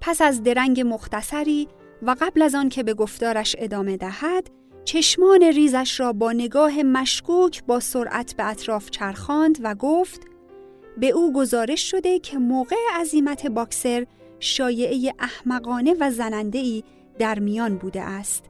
پس 0.00 0.22
از 0.22 0.42
درنگ 0.42 0.80
مختصری 0.80 1.68
و 2.02 2.16
قبل 2.20 2.42
از 2.42 2.54
آن 2.54 2.68
که 2.68 2.82
به 2.82 2.94
گفتارش 2.94 3.56
ادامه 3.58 3.96
دهد، 3.96 4.50
چشمان 4.84 5.42
ریزش 5.42 6.00
را 6.00 6.12
با 6.12 6.32
نگاه 6.32 6.82
مشکوک 6.82 7.64
با 7.64 7.80
سرعت 7.80 8.36
به 8.36 8.44
اطراف 8.44 8.90
چرخاند 8.90 9.58
و 9.62 9.74
گفت: 9.74 10.20
به 10.96 11.10
او 11.10 11.32
گزارش 11.32 11.90
شده 11.90 12.18
که 12.18 12.38
موقع 12.38 12.76
عزیمت 12.94 13.46
باکسر 13.46 14.06
شایعه 14.40 15.12
احمقانه 15.18 15.94
و 16.00 16.10
زننده‌ای 16.10 16.84
در 17.18 17.38
میان 17.38 17.76
بوده 17.76 18.02
است. 18.02 18.44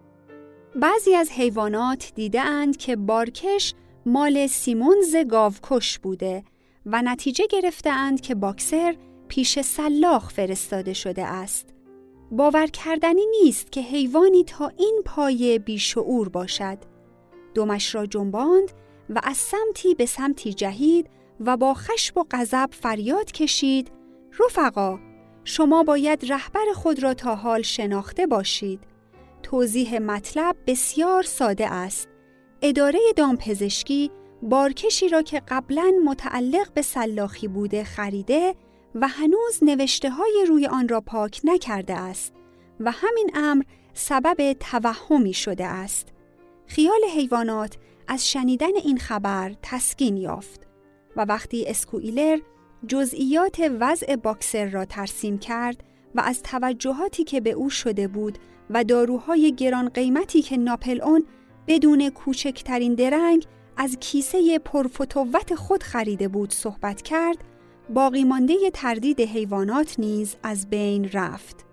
بعضی 0.75 1.15
از 1.15 1.31
حیوانات 1.31 2.13
دیده 2.15 2.43
که 2.79 2.97
بارکش 2.97 3.75
مال 4.07 4.47
سیمونز 4.47 5.17
گاوکش 5.17 5.99
بوده 5.99 6.45
و 6.87 7.03
نتیجه 7.03 7.45
گرفتهاند 7.51 8.21
که 8.21 8.35
باکسر 8.35 8.97
پیش 9.29 9.61
سلاخ 9.61 10.31
فرستاده 10.31 10.93
شده 10.93 11.25
است. 11.25 11.69
باور 12.31 12.67
کردنی 12.67 13.27
نیست 13.43 13.73
که 13.73 13.81
حیوانی 13.81 14.45
تا 14.45 14.73
این 14.79 15.03
پایه 15.05 15.59
بیشعور 15.59 16.29
باشد. 16.29 16.79
دمش 17.55 17.95
را 17.95 18.07
جنباند 18.07 18.73
و 19.11 19.21
از 19.23 19.37
سمتی 19.37 19.95
به 19.95 20.07
سمتی 20.07 20.55
جهید 20.55 21.11
و 21.41 21.57
با 21.57 21.75
خشم 21.75 22.21
و 22.21 22.25
غضب 22.31 22.69
فریاد 22.73 23.33
کشید 23.33 23.93
رفقا 24.45 24.99
شما 25.45 25.83
باید 25.83 26.33
رهبر 26.33 26.65
خود 26.75 27.03
را 27.03 27.15
تا 27.15 27.35
حال 27.35 27.63
شناخته 27.63 28.27
باشید. 28.27 28.81
توضیح 29.43 29.99
مطلب 29.99 30.57
بسیار 30.67 31.23
ساده 31.23 31.73
است. 31.73 32.09
اداره 32.63 32.99
دامپزشکی 33.17 34.11
بارکشی 34.43 35.09
را 35.09 35.23
که 35.23 35.43
قبلا 35.49 35.93
متعلق 36.05 36.73
به 36.75 36.83
سلاخی 36.83 37.49
بوده 37.49 37.85
خریده 37.85 38.55
و 38.95 39.09
هنوز 39.09 39.59
نوشته 39.63 40.11
های 40.11 40.45
روی 40.49 40.67
آن 40.67 40.89
را 40.89 41.01
پاک 41.01 41.41
نکرده 41.45 41.95
است 41.95 42.33
و 42.81 42.91
همین 42.91 43.31
امر 43.35 43.63
سبب 43.95 44.53
توهمی 44.53 45.33
شده 45.33 45.67
است. 45.67 46.09
خیال 46.67 47.01
حیوانات 47.15 47.77
از 48.09 48.31
شنیدن 48.31 48.77
این 48.85 48.99
خبر 48.99 49.55
تسکین 49.63 50.17
یافت. 50.17 50.66
و 51.17 51.25
وقتی 51.25 51.65
اسکویلر 51.67 52.39
جزئیات 52.87 53.71
وضع 53.81 54.17
باکسر 54.17 54.69
را 54.69 54.85
ترسیم 54.85 55.39
کرد 55.39 55.85
و 56.15 56.21
از 56.21 56.43
توجهاتی 56.43 57.25
که 57.25 57.41
به 57.41 57.51
او 57.51 57.71
شده 57.71 58.09
بود 58.09 58.39
و 58.71 58.85
داروهای 58.85 59.55
گران 59.55 59.89
قیمتی 59.89 60.43
که 60.43 60.57
ناپل 60.57 61.03
اون 61.03 61.25
بدون 61.67 62.11
کوچکترین 62.11 62.95
درنگ 62.95 63.47
از 63.77 63.97
کیسه 64.01 64.59
پرفتوت 64.59 65.55
خود 65.55 65.83
خریده 65.83 66.29
بود 66.29 66.53
صحبت 66.53 67.03
کرد 67.03 67.37
باقی 67.95 68.25
مانده 68.25 68.55
تردید 68.73 69.21
حیوانات 69.21 69.99
نیز 69.99 70.37
از 70.43 70.71
بین 70.71 71.11
رفت. 71.13 71.65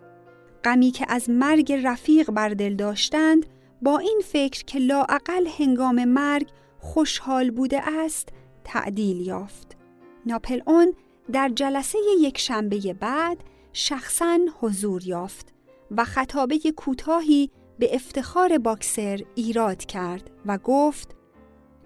غمی 0.63 0.91
که 0.91 1.05
از 1.09 1.29
مرگ 1.29 1.73
رفیق 1.83 2.31
بر 2.31 2.49
دل 2.49 2.75
داشتند 2.75 3.45
با 3.81 3.97
این 3.97 4.21
فکر 4.25 4.63
که 4.63 4.79
لاعقل 4.79 5.47
هنگام 5.59 6.05
مرگ 6.05 6.47
خوشحال 6.79 7.51
بوده 7.51 7.89
است 7.89 8.29
تعدیل 8.63 9.21
یافت 9.21 9.77
ناپل 10.25 10.61
اون 10.65 10.93
در 11.31 11.49
جلسه 11.49 11.97
یک 12.19 12.37
شنبه 12.37 12.93
بعد 12.99 13.43
شخصا 13.73 14.39
حضور 14.59 15.07
یافت 15.07 15.53
و 15.91 16.03
خطابه 16.03 16.59
کوتاهی 16.77 17.49
به 17.79 17.95
افتخار 17.95 18.57
باکسر 18.57 19.21
ایراد 19.35 19.85
کرد 19.85 20.31
و 20.45 20.57
گفت 20.57 21.15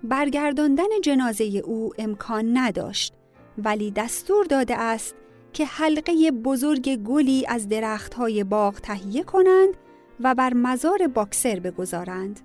برگرداندن 0.03 1.01
جنازه 1.03 1.43
او 1.43 1.93
امکان 1.97 2.57
نداشت 2.57 3.13
ولی 3.57 3.91
دستور 3.91 4.45
داده 4.45 4.77
است 4.77 5.15
که 5.53 5.65
حلقه 5.65 6.31
بزرگ 6.31 6.95
گلی 6.95 7.45
از 7.47 7.69
درختهای 7.69 8.43
باغ 8.43 8.75
تهیه 8.79 9.23
کنند 9.23 9.77
و 10.19 10.35
بر 10.35 10.53
مزار 10.53 11.07
باکسر 11.07 11.59
بگذارند. 11.59 12.39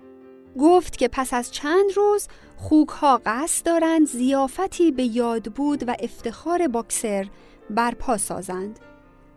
گفت 0.59 0.97
که 0.97 1.07
پس 1.07 1.33
از 1.33 1.51
چند 1.51 1.91
روز 1.95 2.27
خوک 2.57 2.89
ها 2.89 3.21
قصد 3.25 3.65
دارند 3.65 4.07
زیافتی 4.07 4.91
به 4.91 5.03
یاد 5.03 5.43
بود 5.43 5.83
و 5.87 5.95
افتخار 5.99 6.67
باکسر 6.67 7.27
برپا 7.69 8.17
سازند. 8.17 8.79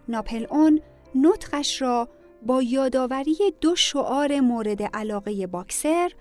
ناپل 0.08 0.46
اون 0.50 0.80
نطقش 1.14 1.82
را 1.82 2.08
با 2.46 2.62
یادآوری 2.62 3.36
دو 3.60 3.76
شعار 3.76 4.40
مورد 4.40 4.82
علاقه 4.82 5.46
باکسر 5.46 6.12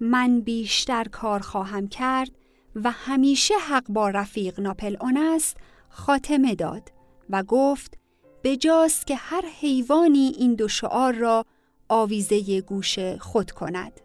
من 0.00 0.40
بیشتر 0.40 1.04
کار 1.04 1.40
خواهم 1.40 1.88
کرد 1.88 2.30
و 2.74 2.90
همیشه 2.90 3.54
حق 3.68 3.84
با 3.88 4.08
رفیق 4.08 4.60
ناپل 4.60 4.96
اون 5.00 5.16
است 5.16 5.56
خاتمه 5.88 6.54
داد 6.54 6.92
و 7.30 7.42
گفت 7.42 7.98
بجاست 8.44 9.06
که 9.06 9.16
هر 9.16 9.44
حیوانی 9.60 10.32
این 10.38 10.54
دو 10.54 10.68
شعار 10.68 11.12
را 11.12 11.44
آویزه 11.88 12.60
گوش 12.60 12.98
خود 12.98 13.50
کند. 13.50 14.03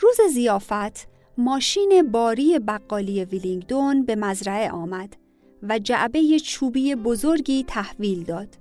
روز 0.00 0.20
زیافت 0.34 1.08
ماشین 1.38 2.10
باری 2.12 2.58
بقالی 2.58 3.24
ویلینگدون 3.24 4.04
به 4.04 4.16
مزرعه 4.16 4.70
آمد 4.70 5.16
و 5.62 5.78
جعبه 5.78 6.38
چوبی 6.38 6.94
بزرگی 6.94 7.64
تحویل 7.64 8.24
داد. 8.24 8.58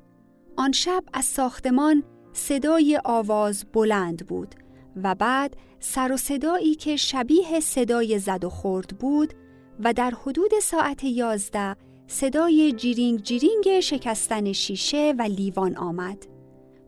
آن 0.57 0.71
شب 0.71 1.03
از 1.13 1.25
ساختمان 1.25 2.03
صدای 2.33 2.99
آواز 3.05 3.65
بلند 3.73 4.27
بود 4.27 4.55
و 5.03 5.15
بعد 5.15 5.57
سر 5.79 6.11
و 6.11 6.17
صدایی 6.17 6.75
که 6.75 6.95
شبیه 6.95 7.59
صدای 7.59 8.19
زد 8.19 8.43
و 8.43 8.49
خورد 8.49 8.97
بود 8.97 9.33
و 9.79 9.93
در 9.93 10.13
حدود 10.25 10.51
ساعت 10.61 11.03
یازده 11.03 11.75
صدای 12.07 12.71
جیرینگ 12.71 13.21
جیرینگ 13.21 13.79
شکستن 13.79 14.53
شیشه 14.53 15.13
و 15.19 15.21
لیوان 15.21 15.77
آمد. 15.77 16.25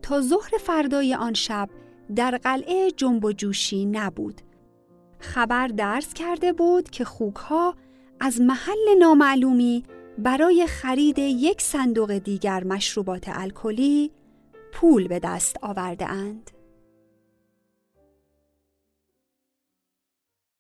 تا 0.02 0.22
ظهر 0.22 0.58
فردای 0.60 1.16
آن 1.16 1.34
شب 1.34 1.70
در 2.16 2.38
قلعه 2.38 2.92
جنب 2.92 3.26
و 3.26 3.32
جوشی 3.32 3.86
نبود. 3.86 4.42
خبر 5.20 5.68
درس 5.68 6.14
کرده 6.14 6.54
بود 6.54 6.90
که 6.90 7.06
خوکها 7.06 7.76
از 8.20 8.42
محل 8.42 8.98
نامعلومی 9.00 9.84
برای 10.18 10.68
خرید 10.68 11.20
یک 11.20 11.62
صندوق 11.62 12.18
دیگر 12.18 12.64
مشروبات 12.64 13.26
الکلی 13.28 14.12
پول 14.74 15.08
به 15.08 15.20
دست 15.20 15.58
آورده 15.62 16.06
اند. 16.10 16.52